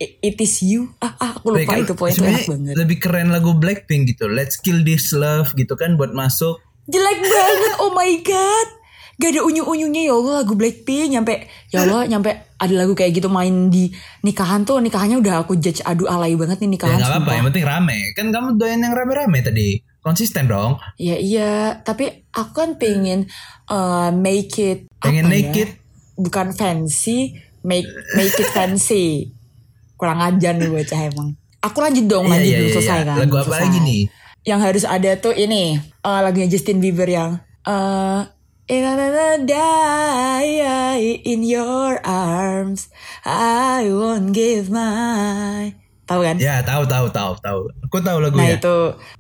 It 0.03 0.39
is 0.39 0.63
you 0.67 0.91
ah, 0.99 1.15
ah 1.19 1.31
aku 1.39 1.55
lupa 1.55 1.79
Kan 1.79 1.87
itu 1.87 1.95
poin 1.95 2.11
itu 2.11 2.27
enak 2.27 2.47
banget 2.47 2.75
Lebih 2.75 2.99
keren 2.99 3.31
lagu 3.35 3.55
Blackpink 3.59 4.15
gitu. 4.15 4.31
Let's 4.31 4.59
kill 4.59 4.87
this 4.87 5.11
love 5.11 5.55
gitu 5.59 5.75
kan 5.75 5.99
buat 5.99 6.15
masuk. 6.15 6.63
Jelek 6.87 7.19
banget, 7.27 7.75
oh 7.83 7.91
my 7.97 8.13
god. 8.23 8.69
Gak 9.15 9.31
ada 9.31 9.41
unyu-unyunya 9.43 10.07
ya 10.07 10.13
Allah 10.13 10.43
lagu 10.43 10.55
Blackpink 10.55 11.07
nyampe 11.09 11.47
ya 11.69 11.83
Allah 11.83 12.03
nyampe 12.05 12.31
ada 12.55 12.75
lagu 12.75 12.93
kayak 12.93 13.15
gitu 13.15 13.29
main 13.29 13.69
di 13.69 13.95
nikahan 14.21 14.63
tuh 14.63 14.79
nikahannya 14.79 15.19
udah 15.19 15.43
aku 15.43 15.55
judge 15.55 15.81
aduh 15.81 16.07
alay 16.07 16.35
banget 16.35 16.59
nih 16.59 16.67
Ya 16.67 16.73
nikahan 16.75 16.97
nggak 16.97 17.07
apa-apa, 17.07 17.21
sumpah. 17.23 17.35
yang 17.35 17.47
penting 17.47 17.65
rame. 17.65 17.99
Kan 18.13 18.27
kamu 18.29 18.49
doyan 18.55 18.81
yang 18.81 18.93
rame-rame 18.93 19.39
tadi. 19.41 19.69
Konsisten 20.01 20.45
dong. 20.45 20.77
Ya 20.97 21.17
iya, 21.17 21.53
tapi 21.81 22.29
aku 22.29 22.53
kan 22.55 22.71
pengen 22.75 23.25
uh, 23.67 24.11
make 24.11 24.53
it 24.57 24.85
Pengen 24.99 25.25
apa 25.25 25.33
make 25.33 25.53
ya? 25.53 25.63
it? 25.65 25.71
bukan 26.15 26.53
fancy, 26.53 27.39
make 27.63 27.87
make 28.13 28.35
it 28.35 28.51
fancy. 28.51 29.33
Kurang 29.95 30.21
ajar 30.21 30.53
nih 30.53 30.69
bocah 30.69 31.01
emang. 31.05 31.33
Aku 31.63 31.81
lanjut 31.81 32.05
dong, 32.05 32.27
Iya, 32.27 32.33
lanjut 32.35 32.45
iya, 32.47 32.59
dulu 32.59 32.67
iya, 32.67 32.75
selesai 32.75 32.99
iya. 32.99 33.07
kan. 33.07 33.17
Lagu 33.17 33.35
apa 33.35 33.47
selesai. 33.47 33.63
lagi 33.65 33.79
nih? 33.81 34.03
Yang 34.45 34.61
harus 34.61 34.85
ada 34.85 35.11
tuh 35.17 35.33
ini 35.33 35.63
uh, 36.03 36.21
lagunya 36.21 36.45
Justin 36.47 36.77
Bieber 36.77 37.09
yang 37.09 37.31
uh, 37.65 38.29
In 38.65 38.81
another 38.81 39.45
day 39.45 41.21
in 41.21 41.45
your 41.45 42.01
arms 42.01 42.89
I 43.21 43.93
won't 43.93 44.33
give 44.33 44.73
my 44.73 45.77
Tahu 46.09 46.25
kan? 46.25 46.41
Ya 46.41 46.65
tahu 46.65 46.89
tahu 46.89 47.13
tahu 47.13 47.37
tahu. 47.45 47.61
Aku 47.85 48.01
tahu 48.01 48.25
Nah 48.25 48.33
lagunya. 48.33 48.57
itu 48.57 48.77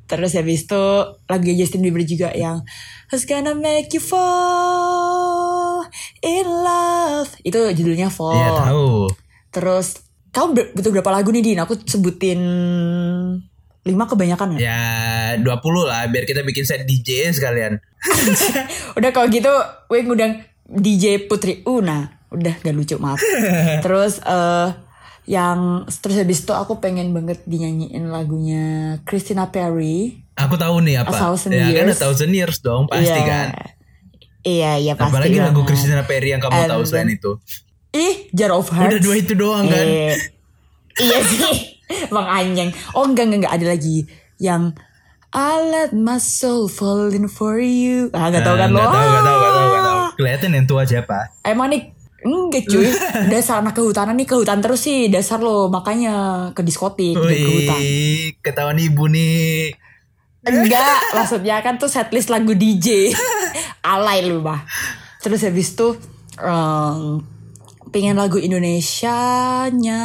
Terus 0.08 0.32
habis 0.32 0.64
itu 0.64 0.84
Lagu 1.28 1.48
Justin 1.52 1.84
Bieber 1.84 2.00
juga 2.08 2.32
yang 2.32 2.64
Who's 3.12 3.28
gonna 3.28 3.52
make 3.52 3.92
you 3.92 4.00
fall 4.00 5.84
In 6.24 6.48
love 6.48 7.28
Itu 7.44 7.68
judulnya 7.76 8.08
Fall 8.08 8.40
Iya 8.40 8.48
tahu. 8.64 9.12
Terus 9.52 10.08
Kamu 10.32 10.56
butuh 10.72 10.88
berapa 10.88 11.20
lagu 11.20 11.28
nih 11.28 11.44
Din? 11.52 11.60
Aku 11.60 11.76
sebutin 11.84 12.40
lima 13.84 14.08
kebanyakan 14.08 14.56
ya? 14.56 14.58
Ya 14.64 14.80
20 15.40 15.44
lah 15.84 16.08
biar 16.08 16.24
kita 16.24 16.40
bikin 16.40 16.64
set 16.64 16.88
DJ 16.88 17.30
sekalian. 17.30 17.76
Udah 18.98 19.10
kalau 19.12 19.28
gitu 19.28 19.52
gue 19.86 19.98
ngundang 20.00 20.40
DJ 20.64 21.28
Putri 21.28 21.60
Una. 21.64 22.24
Udah 22.32 22.56
gak 22.58 22.72
lucu 22.72 22.96
maaf. 22.96 23.20
terus 23.84 24.18
eh 24.18 24.68
yang 25.24 25.88
terus 25.88 26.20
habis 26.20 26.44
itu 26.44 26.52
aku 26.52 26.80
pengen 26.80 27.16
banget 27.16 27.40
dinyanyiin 27.44 28.08
lagunya 28.08 28.64
Christina 29.04 29.48
Perry. 29.48 30.24
Aku 30.36 30.56
tahu 30.56 30.80
nih 30.84 31.04
apa. 31.04 31.12
A 31.12 31.20
Thousand 31.28 31.52
ya 31.52 31.68
kan 31.68 31.68
A 31.68 31.92
Years. 31.92 32.00
Thousand 32.00 32.32
Years 32.32 32.58
dong 32.60 32.88
pasti 32.88 33.12
Iya. 33.12 33.24
kan. 33.24 33.48
Iya 34.44 34.72
iya 34.76 34.92
pasti. 34.92 35.12
Apalagi 35.12 35.38
lagu 35.40 35.60
banget. 35.60 35.68
Christina 35.72 36.04
Perry 36.04 36.32
yang 36.32 36.40
kamu 36.40 36.68
And 36.68 36.70
tahu 36.72 36.82
selain 36.84 37.08
itu. 37.08 37.40
Ih, 37.94 38.28
Jar 38.34 38.52
of 38.52 38.68
Hearts. 38.68 38.90
Udah 38.90 39.00
dua 39.00 39.14
itu 39.16 39.32
doang 39.32 39.64
kan. 39.70 39.86
Eh, 39.86 40.16
iya 41.00 41.18
sih. 41.24 41.73
Bang 42.08 42.26
Anyeng. 42.26 42.70
Oh 42.92 43.04
enggak 43.04 43.28
enggak 43.28 43.38
enggak 43.44 43.54
ada 43.56 43.66
lagi 43.76 43.96
yang 44.38 44.72
I 45.34 45.58
let 45.66 45.90
my 45.90 46.22
soul 46.22 46.70
fall 46.70 47.10
in 47.10 47.26
for 47.26 47.58
you. 47.58 48.06
Ah, 48.14 48.30
gak 48.30 48.46
tau 48.46 48.54
kan 48.54 48.70
Eh, 48.70 48.74
lo? 48.74 48.78
Nggak 48.78 48.94
tahu, 48.94 49.02
nggak 49.02 49.24
tahu, 49.26 49.34
nggak 49.34 49.50
tahu, 49.50 49.66
tahu. 49.74 49.98
Ah. 49.98 50.10
Kelihatan 50.14 50.50
yang 50.54 50.66
tua 50.66 50.82
siapa? 50.86 51.18
Emang 51.42 51.68
nih 51.68 51.82
Enggak 52.24 52.64
cuy, 52.64 52.88
dasar 53.36 53.60
anak 53.60 53.76
kehutanan 53.76 54.16
nih 54.16 54.24
kehutan 54.24 54.64
terus 54.64 54.80
sih 54.80 55.12
dasar 55.12 55.44
lo 55.44 55.68
makanya 55.68 56.48
ke 56.56 56.64
diskotik 56.64 57.12
dan 57.12 57.28
ke 57.28 57.44
hutan. 57.52 57.80
Ketahuan 58.40 58.80
ibu 58.80 59.04
nih. 59.12 59.76
Enggak, 60.40 61.12
maksudnya 61.12 61.60
kan 61.60 61.76
tuh 61.76 61.92
setlist 61.92 62.32
lagu 62.32 62.56
DJ. 62.56 63.12
Alay 63.92 64.24
lu 64.24 64.40
mah. 64.40 64.64
Terus 65.20 65.44
habis 65.44 65.76
itu 65.76 66.00
em, 66.40 67.20
pengen 67.92 68.16
lagu 68.16 68.40
Indonesianya 68.40 70.00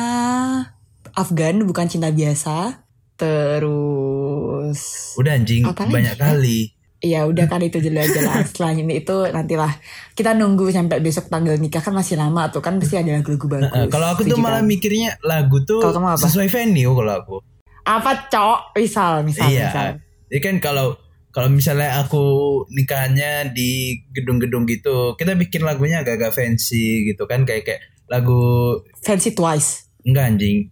Afgan 1.19 1.67
bukan 1.67 1.91
cinta 1.91 2.07
biasa. 2.09 2.87
Terus 3.19 4.79
Udah 5.19 5.35
anjing, 5.35 5.67
Apa 5.67 5.91
banyak 5.91 6.15
ya? 6.15 6.23
kali. 6.31 6.59
ya 6.99 7.23
udah 7.23 7.47
kan 7.47 7.63
itu 7.63 7.79
jelas-jelas. 7.79 8.51
Selanjutnya 8.55 8.99
itu 8.99 9.15
nantilah 9.31 9.71
kita 10.11 10.35
nunggu 10.35 10.67
sampai 10.67 10.99
besok 10.99 11.31
tanggal 11.31 11.55
nikah 11.55 11.79
kan 11.79 11.95
masih 11.95 12.19
lama 12.19 12.51
tuh 12.51 12.59
kan 12.59 12.75
pasti 12.75 12.99
ada 12.99 13.15
lagu-lagu 13.15 13.47
bagus. 13.47 13.71
Eh, 13.71 13.87
kalau 13.87 14.07
aku 14.11 14.27
tuh 14.27 14.35
malah 14.35 14.59
kan? 14.59 14.67
mikirnya 14.67 15.15
lagu 15.23 15.63
tuh 15.63 15.79
kamu 15.79 16.15
apa? 16.15 16.23
sesuai 16.27 16.51
venue 16.51 16.91
kalau 16.91 17.13
aku. 17.15 17.35
apa 17.87 18.11
cok 18.27 18.75
misal 18.75 19.23
misal 19.23 19.47
iya. 19.47 19.71
misal. 19.71 19.87
Jadi 20.27 20.39
kan 20.43 20.55
kalau 20.59 20.99
kalau 21.31 21.47
misalnya 21.47 22.03
aku 22.03 22.23
nikahnya 22.67 23.47
di 23.47 24.03
gedung-gedung 24.11 24.67
gitu, 24.67 25.15
kita 25.15 25.39
bikin 25.39 25.63
lagunya 25.63 26.03
agak-agak 26.03 26.35
fancy 26.35 27.07
gitu 27.07 27.23
kan 27.31 27.47
kayak 27.47 27.63
kayak 27.63 27.81
lagu 28.11 28.75
Fancy 28.99 29.31
twice. 29.31 29.87
enggak 30.03 30.35
anjing. 30.35 30.67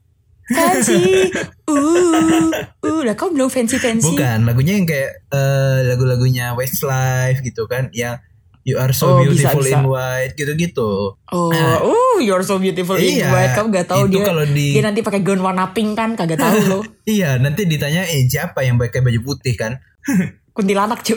Fancy. 0.48 1.28
uh, 1.66 2.48
uh, 2.80 3.02
lah 3.04 3.14
kau 3.14 3.30
bilang 3.30 3.48
fancy 3.48 3.76
fancy. 3.76 4.08
Bukan, 4.08 4.44
lagunya 4.44 4.74
yang 4.74 4.84
kayak 4.84 5.28
eh, 5.28 5.80
lagu-lagunya 5.86 6.54
Westlife 6.54 7.40
gitu 7.42 7.66
kan 7.66 7.92
yang 7.92 8.18
You 8.64 8.76
are 8.76 8.92
so 8.92 9.08
Oh, 9.10 9.24
bisa, 9.24 9.48
beautiful 9.48 9.64
bisa. 9.64 9.76
in 9.76 9.86
white 9.86 10.34
gitu-gitu. 10.34 11.16
Oh, 11.32 11.48
Nah. 11.50 11.80
uh, 11.80 12.20
you're 12.20 12.44
so 12.44 12.56
beautiful 12.58 12.96
in 12.96 13.16
Iya, 13.18 13.28
white. 13.30 13.54
Kamu 13.54 13.72
gak 13.72 13.88
tahu 13.88 14.12
dia. 14.12 14.28
kalau 14.28 14.44
di- 14.44 14.76
Dia 14.76 14.84
nanti 14.84 15.00
pakai 15.00 15.24
gaun 15.24 15.40
warna 15.40 15.72
pink 15.72 15.96
kan, 15.96 16.14
kagak 16.14 16.36
tahu 16.36 16.60
loh. 16.68 16.84
Iya, 17.08 17.40
nanti 17.40 17.64
ditanya 17.64 18.04
eh 18.04 18.24
siapa 18.24 18.62
yang 18.62 18.76
pakai 18.76 19.00
baju 19.00 19.20
putih 19.26 19.56
kan? 19.56 19.80
Kuntilanak 20.52 21.00
cuy. 21.00 21.16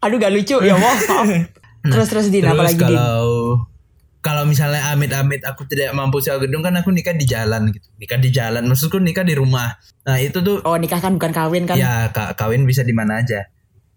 Aduh 0.00 0.18
gak 0.18 0.32
lucu 0.32 0.58
ya 0.58 0.74
Allah. 0.74 0.90
maaf. 0.90 1.28
Terus 1.84 2.06
terus 2.08 2.26
Din 2.28 2.42
apa 2.42 2.66
Terus 2.66 2.66
lagi 2.68 2.82
Din? 2.84 2.98
Kalau 4.26 4.42
misalnya 4.42 4.90
amit-amit 4.90 5.38
aku 5.40 5.62
tidak 5.64 5.94
mampu 5.94 6.18
sewa 6.18 6.36
gedung 6.38 6.58
kan 6.58 6.74
aku 6.74 6.90
nikah 6.90 7.14
di 7.14 7.22
jalan 7.22 7.70
gitu. 7.70 7.86
Nikah 7.94 8.18
di 8.18 8.30
jalan, 8.30 8.66
maksudku 8.66 8.98
nikah 8.98 9.22
di 9.22 9.32
rumah. 9.32 9.70
Nah, 10.02 10.18
itu 10.18 10.42
tuh 10.42 10.58
Oh 10.60 10.74
nikah 10.74 10.98
kan 10.98 11.14
bukan 11.14 11.30
kawin 11.30 11.62
kan? 11.62 11.78
ya 11.78 12.10
ka- 12.10 12.34
kawin 12.34 12.66
bisa 12.66 12.82
di 12.82 12.90
mana 12.90 13.22
aja. 13.22 13.46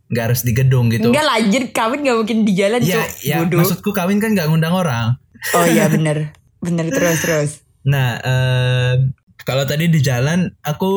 Nggak 0.06 0.24
harus 0.24 0.42
di 0.42 0.54
gedung 0.54 0.90
gitu. 0.90 1.10
Enggak 1.10 1.22
lah 1.24 1.36
anjir 1.36 1.70
kawin 1.70 2.02
gak 2.02 2.14
mungkin 2.16 2.38
di 2.42 2.54
jalan 2.54 2.78
Ya, 2.80 3.02
cuy. 3.02 3.10
ya 3.24 3.36
Bodoh. 3.40 3.58
maksudku 3.60 3.90
kawin 3.90 4.18
kan 4.18 4.32
nggak 4.32 4.46
ngundang 4.46 4.72
orang. 4.72 5.18
Oh 5.52 5.66
iya 5.66 5.90
bener. 5.92 6.38
Bener 6.60 6.86
terus 6.88 7.18
terus. 7.20 7.52
Nah, 7.82 8.18
eh, 8.20 8.94
kalau 9.42 9.64
tadi 9.64 9.86
di 9.86 9.98
jalan 10.00 10.46
aku 10.60 10.94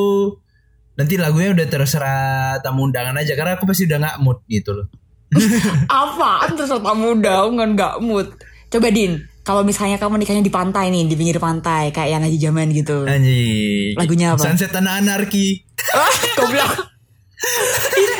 nanti 0.92 1.16
lagunya 1.16 1.52
udah 1.52 1.66
terserah 1.66 2.22
tamu 2.60 2.84
undangan 2.84 3.16
aja 3.16 3.32
karena 3.32 3.56
aku 3.56 3.64
pasti 3.64 3.84
udah 3.84 3.96
nggak 3.96 4.18
mood 4.18 4.44
gitu 4.46 4.74
loh. 4.74 4.86
Apaan 5.88 6.52
terus 6.52 6.68
tamu 6.70 7.14
undangan 7.14 7.68
gak 7.72 7.96
mood. 7.98 8.28
Coba 8.72 8.88
Din, 8.88 9.12
kalau 9.42 9.60
misalnya 9.62 9.96
kamu 9.96 10.16
nikahnya 10.16 10.40
di 10.40 10.48
pantai 10.48 10.88
nih, 10.88 11.04
di 11.04 11.12
pinggir 11.12 11.36
pantai 11.36 11.90
kayak 11.90 12.08
yang 12.10 12.22
lagi 12.22 12.38
zaman 12.38 12.72
gitu. 12.72 13.04
Anjing. 13.04 13.92
Lagunya 13.94 14.32
apa? 14.32 14.40
Sunset 14.42 14.72
Tanah 14.72 14.96
Anarki. 14.96 15.60
Ah, 15.92 16.08
goblok. 16.34 16.88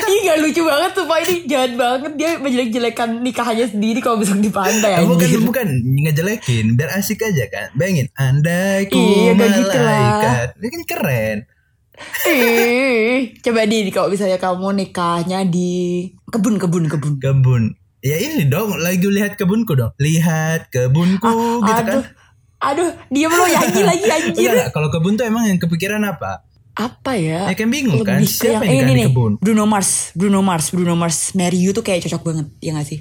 Ih, 0.05 0.19
gak 0.21 0.37
lucu 0.37 0.61
banget 0.61 0.91
tuh 0.93 1.05
Pak 1.05 1.19
ini 1.21 1.47
jahat 1.47 1.73
banget 1.73 2.11
dia 2.13 2.35
menjelek-jelekan 2.37 3.23
nikahannya 3.23 3.65
sendiri 3.65 3.97
kalau 3.97 4.19
besok 4.19 4.37
di 4.37 4.51
pantai 4.51 4.99
Eh, 4.99 5.07
bukan 5.07 5.25
anjir. 5.25 5.39
bukan 5.41 5.67
ngejelekin 5.95 6.65
biar 6.75 6.91
asik 6.93 7.23
aja 7.23 7.47
kan 7.47 7.71
bayangin 7.73 8.11
andai 8.13 8.83
ku 8.85 8.99
Iya, 8.99 9.31
gitu 9.31 9.79
malaikat 9.79 10.47
ini 10.53 10.67
kan 10.69 10.81
keren 10.85 11.37
Ih, 12.27 13.15
coba 13.39 13.63
di 13.63 13.87
kalau 13.87 14.11
misalnya 14.11 14.35
kamu 14.35 14.67
nikahnya 14.77 15.39
di 15.45 15.71
kebun 16.27 16.57
kebun 16.57 16.83
kebun. 16.87 17.13
kebun 17.17 17.63
ya 18.03 18.15
ini 18.17 18.45
dong 18.45 18.75
lagi 18.75 18.99
lihat 19.01 19.33
kebunku 19.33 19.73
dong 19.73 19.95
lihat 19.97 20.67
kebunku 20.67 21.31
gitu 21.61 21.81
kan 21.81 22.03
aduh, 22.03 22.03
aduh, 22.61 22.89
dia 23.07 23.27
lo 23.27 23.45
nyanyi 23.45 23.81
lagi 23.81 24.05
anjir. 24.29 24.51
Enggak, 24.51 24.69
kalau 24.71 24.87
kebun 24.89 25.15
tuh 25.15 25.23
emang 25.23 25.43
yang 25.45 25.55
kepikiran 25.57 26.03
apa 26.03 26.43
Apa 26.73 27.13
ya? 27.13 27.47
ya 27.47 27.53
kan 27.53 27.69
bingung 27.69 28.01
kan 28.01 28.17
Lebih 28.17 28.29
ke 28.29 28.49
siapa 28.49 28.63
yang 28.63 28.75
yang 28.75 28.83
ini 28.83 28.91
di 28.91 28.99
nih, 28.99 29.05
kebun 29.07 29.31
Bruno 29.37 29.63
Mars, 29.63 30.11
Bruno 30.11 30.41
Mars, 30.41 30.65
Bruno 30.69 30.93
Mars, 30.93 31.31
Marry 31.31 31.57
You 31.57 31.71
tuh 31.71 31.81
kayak 31.81 32.03
cocok 32.03 32.21
banget, 32.23 32.47
ya 32.59 32.73
gak 32.73 32.85
sih? 32.85 32.99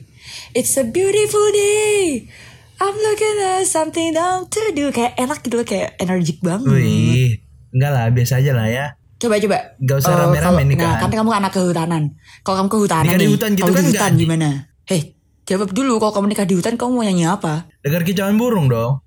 It's 0.52 0.76
a 0.76 0.84
beautiful 0.84 1.46
day. 1.50 2.28
I'm 2.76 2.94
looking 2.94 3.36
at 3.40 3.64
something 3.64 4.12
down 4.12 4.44
to 4.46 4.62
do. 4.70 4.90
Kayak 4.90 5.16
enak 5.16 5.38
gitu 5.40 5.56
loh, 5.56 5.64
kayak 5.64 5.96
energik 5.96 6.38
banget. 6.38 6.68
wih 6.68 7.40
enggak 7.70 7.90
lah 7.90 8.04
biasa 8.08 8.38
aja 8.38 8.52
lah 8.52 8.66
ya 8.66 8.86
Coba 9.16 9.38
coba. 9.38 9.78
Nggak 9.78 9.96
usah 9.98 10.10
Eh, 10.10 10.18
rame-rame 10.20 10.42
kalau- 10.52 10.66
nikahan. 10.68 10.90
Nah, 10.90 11.00
kan 11.00 11.10
kamu 11.14 11.30
anak 11.32 11.52
kehutanan. 11.52 12.02
Kalau 12.42 12.56
kamu 12.58 12.68
kehutanan 12.68 13.06
di 13.08 13.16
nih, 13.16 13.30
hutan 13.30 13.50
gitu 13.54 13.62
kan 13.64 13.80
di 13.80 13.88
hutan 13.88 14.12
gimana? 14.16 14.48
Hei, 14.84 15.14
jawab 15.44 15.70
dulu 15.70 15.96
kalau 15.96 16.12
kamu 16.12 16.26
nikah 16.28 16.42
di 16.44 16.54
hutan 16.54 16.74
kamu 16.74 16.90
mau 16.92 17.04
nyanyi 17.04 17.24
apa? 17.24 17.70
dengar 17.80 18.02
kicauan 18.02 18.34
burung 18.34 18.66
dong 18.66 19.02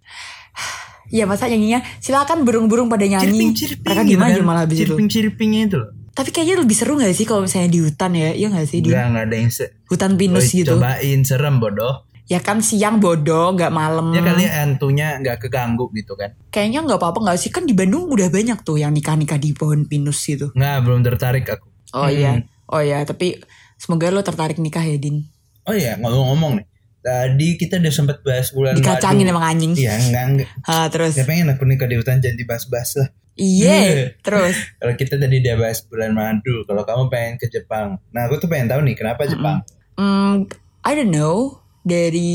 Ya 1.07 1.23
masa 1.23 1.45
nyanyinya 1.45 1.83
silakan 1.99 2.41
burung-burung 2.41 2.87
pada 2.87 3.05
nyanyi. 3.05 3.29
ciriping 3.29 3.51
ciriping 3.53 3.85
Mereka 3.85 4.01
gitu 4.01 4.11
gimana 4.11 4.33
kan. 4.33 4.43
malah 4.43 4.61
habis 4.63 4.75
itu. 4.75 4.83
ciriping 4.87 5.07
ciripingnya 5.07 5.61
itu 5.65 5.77
loh 5.77 5.89
Tapi 6.11 6.29
kayaknya 6.31 6.55
lebih 6.57 6.73
seru 6.73 6.95
gak 6.95 7.11
sih 7.11 7.23
kalau 7.23 7.43
misalnya 7.43 7.69
di 7.69 7.79
hutan 7.81 8.11
ya? 8.11 8.29
Iya 8.31 8.47
gak 8.49 8.65
sih 8.65 8.79
di 8.79 8.89
enggak 8.89 9.05
enggak 9.05 9.25
ada 9.25 9.35
yang 9.35 9.51
se 9.51 9.65
hutan 9.85 10.11
pinus 10.15 10.45
Woy, 10.45 10.55
gitu? 10.57 10.71
cobain 10.73 11.19
serem 11.21 11.55
bodoh 11.57 11.93
Ya 12.25 12.41
kan 12.41 12.57
siang 12.57 12.97
bodoh, 12.97 13.53
nggak 13.53 13.69
malam. 13.69 14.09
ya 14.09 14.17
kali 14.19 14.49
hantunya 14.49 15.13
nggak 15.15 15.45
keganggu 15.45 15.85
gitu 15.93 16.15
kan 16.15 16.33
Kayaknya 16.49 16.81
nggak 16.81 16.97
apa-apa 16.97 17.19
nggak 17.21 17.37
sih? 17.37 17.51
Kan 17.51 17.63
di 17.63 17.75
Bandung 17.75 18.09
udah 18.09 18.27
banyak 18.27 18.57
tuh 18.61 18.75
yang 18.75 18.89
nikah-nikah 18.89 19.37
di 19.37 19.51
pohon 19.51 19.85
pinus 19.85 20.25
gitu. 20.25 20.49
nggak 20.51 20.75
belum 20.81 21.03
tertarik 21.03 21.45
aku 21.47 21.67
Oh 21.93 22.01
Hmm. 22.01 22.11
iya, 22.11 22.31
oh 22.65 22.81
iya. 22.81 23.03
Tapi 23.03 23.37
semoga 23.75 24.09
lo 24.09 24.19
tertarik 24.19 24.57
nikah 24.57 24.81
ya 24.81 24.97
Din. 24.97 25.21
Oh 25.65 25.73
iya 25.73 25.97
ngomong-ngomong 25.97 26.61
nih. 26.61 26.65
Tadi 27.05 27.47
kita 27.61 27.77
udah 27.77 27.93
sempat 27.93 28.17
bahas 28.25 28.49
bulan 28.49 28.73
Dikacangin 28.73 29.29
madu. 29.29 29.33
emang 29.37 29.45
anjing. 29.45 29.71
Iya 29.77 29.93
enggak 29.97 30.23
enggak. 30.25 30.49
Ah, 30.69 30.87
terus. 30.89 31.13
Saya 31.13 31.25
pengen 31.25 31.53
aku 31.53 31.65
nikah 31.65 31.85
di 31.85 31.97
hutan 31.97 32.17
jadi 32.17 32.41
bahas-bahas 32.45 32.97
lah. 32.97 33.09
Iya, 33.35 34.15
terus. 34.23 34.55
Kalau 34.79 34.95
kita 34.95 35.19
tadi 35.19 35.43
udah 35.43 35.55
bahas 35.59 35.83
bulan 35.83 36.15
madu, 36.15 36.63
kalau 36.63 36.87
kamu 36.87 37.03
pengen 37.11 37.33
ke 37.35 37.51
Jepang. 37.51 37.99
Nah 38.15 38.31
aku 38.31 38.39
tuh 38.39 38.47
pengen 38.47 38.71
tahu 38.71 38.79
nih 38.87 38.95
kenapa 38.95 39.27
Jepang? 39.27 39.59
Hmm, 39.99 40.47
I 40.87 40.91
don't 40.95 41.11
know 41.11 41.59
dari 41.83 42.31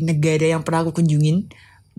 negara 0.00 0.56
yang 0.56 0.64
pernah 0.64 0.82
aku 0.82 0.96
kunjungin 0.96 1.44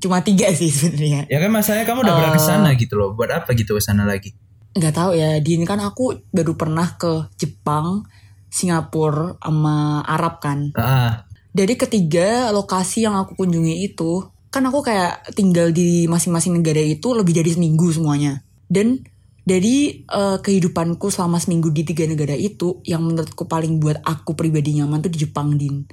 cuma 0.02 0.26
tiga 0.26 0.50
sih 0.52 0.74
sebenarnya. 0.74 1.30
Ya 1.30 1.38
kan 1.38 1.54
masalahnya 1.54 1.86
kamu 1.86 2.02
udah 2.02 2.16
pernah 2.18 2.34
ke 2.34 2.42
sana 2.42 2.70
gitu 2.74 2.98
loh. 2.98 3.14
Buat 3.14 3.46
apa 3.46 3.54
gitu 3.54 3.78
ke 3.78 3.82
sana 3.82 4.10
lagi? 4.10 4.34
Nggak 4.74 4.94
tahu 4.98 5.12
ya, 5.14 5.38
Din 5.38 5.62
kan 5.62 5.78
aku 5.78 6.26
baru 6.34 6.58
pernah 6.58 6.98
ke 6.98 7.30
Jepang, 7.38 8.10
Singapura, 8.52 9.40
sama 9.40 10.04
Arab 10.04 10.44
kan. 10.44 10.76
Ah, 10.76 11.24
Dari 11.56 11.80
ketiga 11.80 12.52
lokasi 12.52 13.08
yang 13.08 13.16
aku 13.16 13.40
kunjungi 13.40 13.88
itu, 13.88 14.28
kan 14.52 14.68
aku 14.68 14.84
kayak 14.84 15.32
tinggal 15.32 15.72
di 15.72 16.06
masing-masing 16.12 16.60
negara 16.60 16.84
itu 16.84 17.16
lebih 17.16 17.32
dari 17.32 17.56
seminggu 17.56 17.88
semuanya. 17.96 18.44
Dan 18.68 19.00
dari 19.42 20.04
eh, 20.04 20.38
kehidupanku 20.44 21.08
selama 21.08 21.40
seminggu 21.40 21.72
di 21.72 21.88
tiga 21.88 22.04
negara 22.04 22.36
itu, 22.36 22.84
yang 22.84 23.08
menurutku 23.08 23.48
paling 23.48 23.80
buat 23.80 24.04
aku 24.04 24.36
pribadi 24.36 24.78
nyaman 24.78 25.00
tuh 25.00 25.12
di 25.16 25.20
Jepang, 25.24 25.56
Din. 25.56 25.88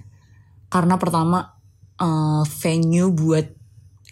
Karena 0.66 0.98
pertama, 0.98 1.54
eh, 1.96 2.42
venue 2.58 3.14
buat 3.14 3.46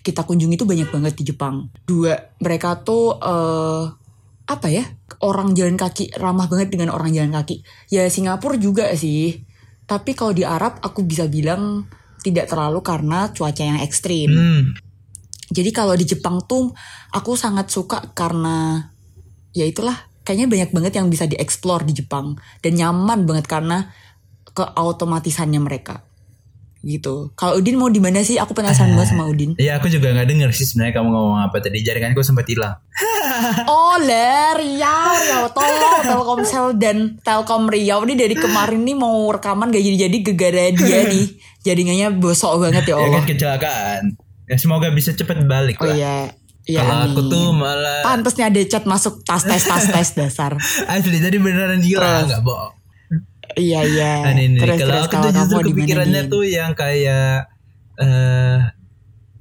kita 0.06 0.22
kunjungi 0.22 0.54
itu 0.54 0.66
banyak 0.66 0.88
banget 0.94 1.12
di 1.18 1.24
Jepang. 1.34 1.66
Dua, 1.82 2.14
mereka 2.38 2.78
tuh 2.86 3.18
eh, 3.18 4.05
apa 4.46 4.70
ya? 4.70 4.86
Orang 5.22 5.58
jalan 5.58 5.74
kaki 5.74 6.14
ramah 6.16 6.46
banget 6.46 6.70
dengan 6.70 6.94
orang 6.94 7.10
jalan 7.10 7.34
kaki. 7.34 7.66
Ya 7.90 8.06
Singapura 8.06 8.54
juga 8.58 8.90
sih. 8.94 9.42
Tapi 9.86 10.14
kalau 10.14 10.34
di 10.34 10.42
Arab 10.46 10.78
aku 10.82 11.02
bisa 11.06 11.26
bilang 11.26 11.86
tidak 12.22 12.50
terlalu 12.50 12.82
karena 12.82 13.30
cuaca 13.30 13.62
yang 13.62 13.82
ekstrim. 13.82 14.30
hmm. 14.30 14.64
Jadi 15.46 15.70
kalau 15.70 15.94
di 15.94 16.02
Jepang 16.02 16.42
tuh 16.42 16.74
aku 17.14 17.38
sangat 17.38 17.70
suka 17.70 18.10
karena 18.18 18.82
ya 19.54 19.62
itulah 19.62 19.94
kayaknya 20.26 20.50
banyak 20.50 20.70
banget 20.74 20.92
yang 20.98 21.06
bisa 21.06 21.30
dieksplor 21.30 21.86
di 21.86 22.02
Jepang 22.02 22.34
dan 22.58 22.74
nyaman 22.74 23.22
banget 23.30 23.46
karena 23.46 23.94
keautomatisannya 24.50 25.62
mereka. 25.62 26.02
Gitu. 26.86 27.34
Kalau 27.34 27.58
Udin 27.58 27.74
mau 27.74 27.90
di 27.90 27.98
mana 27.98 28.22
sih? 28.22 28.38
Aku 28.38 28.54
penasaran 28.54 28.94
banget 28.94 29.10
sama 29.10 29.26
Udin. 29.26 29.58
Iya 29.58 29.76
aku 29.76 29.90
juga 29.90 30.14
nggak 30.14 30.28
denger 30.30 30.50
sih 30.54 30.64
sebenarnya 30.64 30.94
kamu 30.94 31.08
ngomong 31.10 31.42
apa 31.42 31.58
tadi. 31.58 31.82
Jaringanku 31.82 32.22
sempat 32.22 32.46
hilang. 32.46 32.78
Oh 33.66 33.96
lah 33.98 34.56
Riau 34.56 35.12
Riau 35.12 35.44
Tolong 35.50 36.00
Telkomsel 36.00 36.66
dan 36.76 36.96
Telkom 37.20 37.68
Riau 37.68 38.00
ini 38.04 38.16
dari 38.16 38.32
kemarin 38.32 38.80
nih 38.80 38.96
mau 38.96 39.28
rekaman 39.28 39.68
gak 39.68 39.82
jadi-jadi 39.82 40.18
gegara 40.24 40.64
dia 40.70 41.04
nih 41.04 41.26
Jaringannya 41.60 42.16
bosok 42.16 42.62
banget 42.62 42.84
ya 42.86 42.94
Ya 42.94 42.96
Allah 42.96 43.20
kan 43.20 43.24
kecelakaan. 43.26 44.02
Ya 44.46 44.56
semoga 44.56 44.88
bisa 44.88 45.12
cepet 45.12 45.44
balik 45.44 45.76
Oh 45.80 45.84
lah. 45.84 45.92
iya 45.92 46.16
Iya 46.64 46.80
Kalau 46.80 46.98
aku 47.06 47.20
tuh 47.28 47.46
malah 47.52 48.00
Pantes 48.02 48.34
nih 48.34 48.46
ada 48.46 48.60
chat 48.64 48.84
masuk 48.84 49.20
tas 49.22 49.44
tes 49.44 49.60
tas 49.60 49.84
tes 49.84 50.08
dasar 50.14 50.52
asli 50.90 51.18
tadi 51.20 51.36
beneran 51.36 51.78
hilang 51.78 52.24
nggak 52.24 52.40
bohong. 52.40 52.72
Iya 53.56 53.80
iya 53.88 54.12
Nah, 54.20 54.32
ini, 54.36 54.60
Terus 54.60 54.84
kalau 54.84 54.92
terus 54.92 55.08
aku 55.08 55.16
tuh 55.16 55.32
justru 55.32 55.58
kepikirannya 55.72 56.22
tuh 56.28 56.44
yang 56.44 56.76
kayak 56.76 57.48
eh 57.96 58.60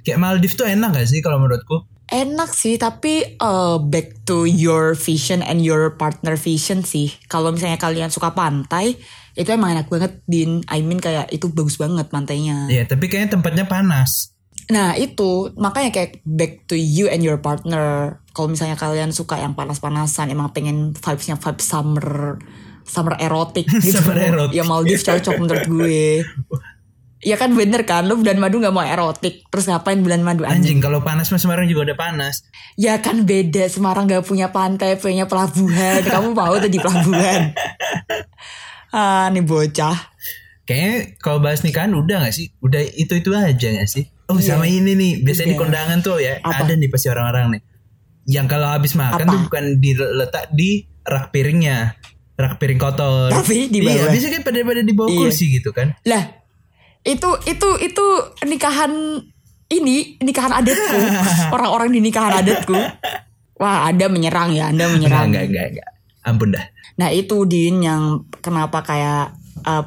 kayak 0.07 0.19
Maldives 0.21 0.55
tuh 0.55 0.69
enak 0.69 0.95
gak 0.95 1.09
sih 1.11 1.19
kalau 1.19 1.41
menurutku? 1.41 1.83
Enak 2.05 2.53
sih, 2.53 2.77
tapi 2.77 3.25
uh, 3.41 3.81
back 3.81 4.29
to 4.29 4.45
your 4.45 4.93
vision 4.93 5.41
and 5.41 5.65
your 5.65 5.97
partner 5.97 6.37
vision 6.37 6.85
sih. 6.85 7.09
Kalau 7.25 7.49
misalnya 7.49 7.81
kalian 7.81 8.13
suka 8.13 8.37
pantai, 8.37 8.93
itu 9.33 9.49
emang 9.49 9.73
enak 9.73 9.89
banget, 9.89 10.21
Din. 10.29 10.61
I 10.69 10.85
mean 10.85 11.01
kayak 11.01 11.33
itu 11.33 11.49
bagus 11.49 11.81
banget 11.81 12.13
pantainya. 12.13 12.69
Iya, 12.69 12.85
tapi 12.85 13.09
kayaknya 13.09 13.41
tempatnya 13.41 13.65
panas. 13.65 14.37
Nah 14.69 14.93
itu 14.97 15.53
makanya 15.57 15.89
kayak 15.89 16.21
back 16.25 16.69
to 16.69 16.77
you 16.77 17.09
and 17.09 17.25
your 17.25 17.41
partner. 17.41 18.21
Kalau 18.37 18.53
misalnya 18.53 18.77
kalian 18.77 19.09
suka 19.09 19.41
yang 19.41 19.57
panas-panasan, 19.57 20.29
emang 20.29 20.53
pengen 20.53 20.93
vibesnya 20.93 21.41
vibe 21.41 21.61
summer, 21.65 22.37
summer 22.85 23.17
erotik 23.17 23.65
gitu. 23.83 23.97
Summer 23.97 24.15
erotik. 24.15 24.55
Ya 24.55 24.63
Maldives 24.63 25.03
cocok 25.03 25.35
menurut 25.35 25.65
gue. 25.65 26.05
Ya 27.25 27.41
kan 27.41 27.57
bener 27.57 27.89
kan, 27.89 28.05
lu 28.05 28.21
bulan 28.21 28.37
madu 28.37 28.61
gak 28.61 28.69
mau 28.69 28.85
erotik, 28.85 29.49
terus 29.49 29.65
ngapain 29.65 29.97
bulan 29.97 30.21
madu 30.21 30.45
anjing? 30.45 30.61
Anjing 30.61 30.77
kalau 30.77 31.01
panas 31.01 31.33
mas 31.33 31.41
Semarang 31.41 31.65
juga 31.65 31.89
udah 31.89 31.97
panas. 31.97 32.45
Ya 32.77 33.01
kan 33.01 33.25
beda, 33.25 33.65
Semarang 33.65 34.05
gak 34.05 34.29
punya 34.29 34.53
pantai, 34.53 34.93
punya 34.93 35.25
pelabuhan. 35.25 36.05
Kamu 36.13 36.37
mau 36.37 36.53
tuh 36.61 36.69
di 36.69 36.77
pelabuhan? 36.77 37.49
Ah, 38.93 39.33
nih 39.33 39.41
bocah. 39.41 39.97
Kayaknya 40.65 40.93
kalau 41.17 41.41
bahas 41.41 41.65
nikahan 41.65 41.93
udah 41.93 42.29
gak 42.29 42.35
sih? 42.35 42.53
Udah 42.61 42.81
itu-itu 42.81 43.33
aja 43.33 43.67
gak 43.73 43.89
sih? 43.89 44.05
Oh 44.25 44.37
Iya. 44.37 44.57
sama 44.57 44.69
ini 44.69 44.93
nih, 44.93 45.25
biasanya 45.25 45.49
di 45.49 45.55
Iya. 45.57 45.61
kondangan 45.61 45.97
tuh 46.01 46.17
ya 46.17 46.33
Apa? 46.41 46.61
ada 46.61 46.73
nih 46.73 46.89
pasti 46.89 47.07
orang-orang 47.09 47.57
nih. 47.57 47.61
Yang 48.25 48.45
kalau 48.49 48.67
habis 48.69 48.93
makan 48.93 49.25
Apa? 49.25 49.33
tuh 49.33 49.39
bukan 49.49 49.63
diletak 49.77 50.45
di 50.53 50.69
rak 51.01 51.29
piringnya, 51.29 51.93
rak 52.35 52.53
piring 52.55 52.77
kotor. 52.77 53.31
Tapi 53.31 53.67
di 53.67 53.79
Iya, 53.79 54.05
bawah. 54.05 54.11
bisa 54.11 54.27
kan 54.29 54.41
pada-pada 54.41 54.81
di 54.81 54.91
bawah 54.91 55.07
Iya. 55.07 55.19
kursi 55.25 55.45
gitu 55.53 55.71
kan? 55.71 55.95
Lah, 56.03 56.23
itu 57.01 57.29
itu 57.45 57.69
itu 57.79 58.05
nikahan 58.43 58.91
ini 59.67 60.19
nikahan 60.19 60.51
adatku. 60.53 60.99
Orang-orang 61.55 61.89
di 61.89 61.99
nikahan 61.99 62.43
adatku. 62.43 62.75
Wah, 63.55 63.87
Anda 63.87 64.05
menyerang 64.05 64.51
ya, 64.51 64.67
Anda 64.67 64.91
menyerang. 64.91 65.31
enggak, 65.31 65.47
enggak, 65.47 65.65
enggak. 65.71 65.89
Ampun 66.21 66.51
dah. 66.51 66.65
Nah, 66.95 67.09
itu 67.09 67.43
Din 67.45 67.79
yang 67.79 68.03
kenapa 68.35 68.81
kayak 68.81 69.31
uh, 69.63 69.83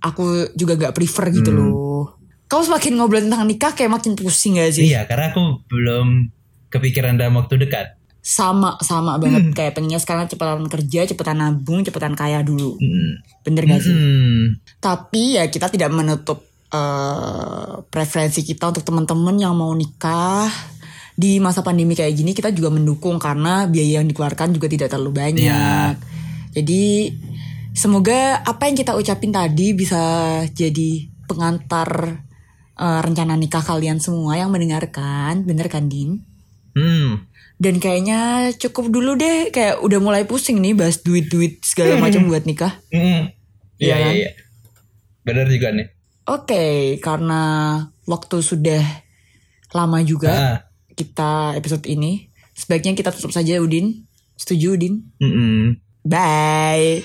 aku 0.00 0.48
juga 0.54 0.80
gak 0.80 0.94
prefer 0.94 1.28
Hmm. 1.28 1.36
gitu 1.36 1.50
loh. 1.52 2.16
Kamu 2.46 2.62
semakin 2.64 2.92
ngobrol 2.96 3.22
tentang 3.22 3.44
nikah 3.44 3.72
kayak 3.72 3.92
makin 3.92 4.16
pusing 4.16 4.56
gak 4.56 4.72
sih? 4.72 4.88
Iya, 4.88 5.04
karena 5.04 5.30
aku 5.30 5.60
belum 5.66 6.32
kepikiran 6.66 7.14
dalam 7.14 7.36
waktu 7.36 7.60
dekat. 7.60 7.99
Sama 8.20 8.76
sama 8.84 9.16
Hmm. 9.16 9.22
banget 9.24 9.44
kayak 9.56 9.72
pengennya 9.76 9.96
sekarang 9.96 10.28
cepetan 10.28 10.68
kerja, 10.68 11.08
cepetan 11.08 11.40
nabung, 11.40 11.80
cepetan 11.80 12.12
kaya 12.12 12.44
dulu. 12.44 12.76
Hmm. 12.76 13.24
Bener 13.42 13.64
gak 13.64 13.80
sih? 13.80 13.96
Hmm. 13.96 14.60
Tapi 14.76 15.40
ya 15.40 15.48
kita 15.48 15.72
tidak 15.72 15.88
menutup 15.90 16.44
eh, 16.70 17.74
preferensi 17.90 18.46
kita 18.46 18.70
untuk 18.70 18.86
teman-teman 18.86 19.34
yang 19.34 19.58
mau 19.58 19.74
nikah 19.74 20.46
di 21.18 21.42
masa 21.42 21.60
pandemi 21.60 21.92
kayak 21.98 22.14
gini 22.14 22.30
kita 22.32 22.54
juga 22.54 22.70
mendukung 22.72 23.18
karena 23.20 23.66
biaya 23.66 24.00
yang 24.00 24.06
dikeluarkan 24.06 24.54
juga 24.54 24.70
tidak 24.70 24.88
terlalu 24.88 25.12
banyak. 25.18 25.50
Iya. 25.50 25.98
Jadi 26.54 27.10
semoga 27.74 28.40
apa 28.40 28.70
yang 28.70 28.76
kita 28.78 28.94
ucapin 28.94 29.34
tadi 29.34 29.74
bisa 29.74 30.00
jadi 30.54 31.10
pengantar 31.26 32.22
eh, 32.80 33.00
rencana 33.02 33.34
nikah 33.34 33.60
kalian 33.60 33.98
semua 33.98 34.38
yang 34.40 34.48
mendengarkan, 34.54 35.44
bener 35.44 35.66
kan 35.68 35.90
Din? 35.90 36.22
Hmm. 36.72 37.26
Dan 37.60 37.76
kayaknya 37.76 38.20
cukup 38.56 38.88
dulu 38.88 39.14
deh, 39.14 39.52
kayak 39.52 39.84
udah 39.84 40.00
mulai 40.00 40.24
pusing 40.24 40.58
nih 40.58 40.72
bahas 40.72 40.98
duit-duit 40.98 41.60
segala 41.60 42.00
macam 42.00 42.24
buat 42.24 42.42
nikah. 42.42 42.80
Hmm. 42.88 43.28
Iya, 43.76 43.84
Iya 43.86 43.94
iya, 43.94 43.96
kan? 44.00 44.14
iya. 44.16 44.30
Benar 45.20 45.46
juga 45.46 45.68
nih. 45.70 45.88
Oke, 46.24 46.64
karena 46.98 47.42
waktu 48.04 48.36
sudah 48.40 48.80
lama 49.70 50.00
juga 50.00 50.32
Ah. 50.32 50.58
kita 50.90 51.52
episode 51.52 51.84
ini, 51.84 52.32
sebaiknya 52.50 52.96
kita 52.96 53.12
tutup 53.12 53.30
saja 53.30 53.60
Udin. 53.60 54.08
Setuju 54.34 54.74
Udin? 54.74 55.04
Mm-mm. 55.20 55.76
Bye. 56.00 57.04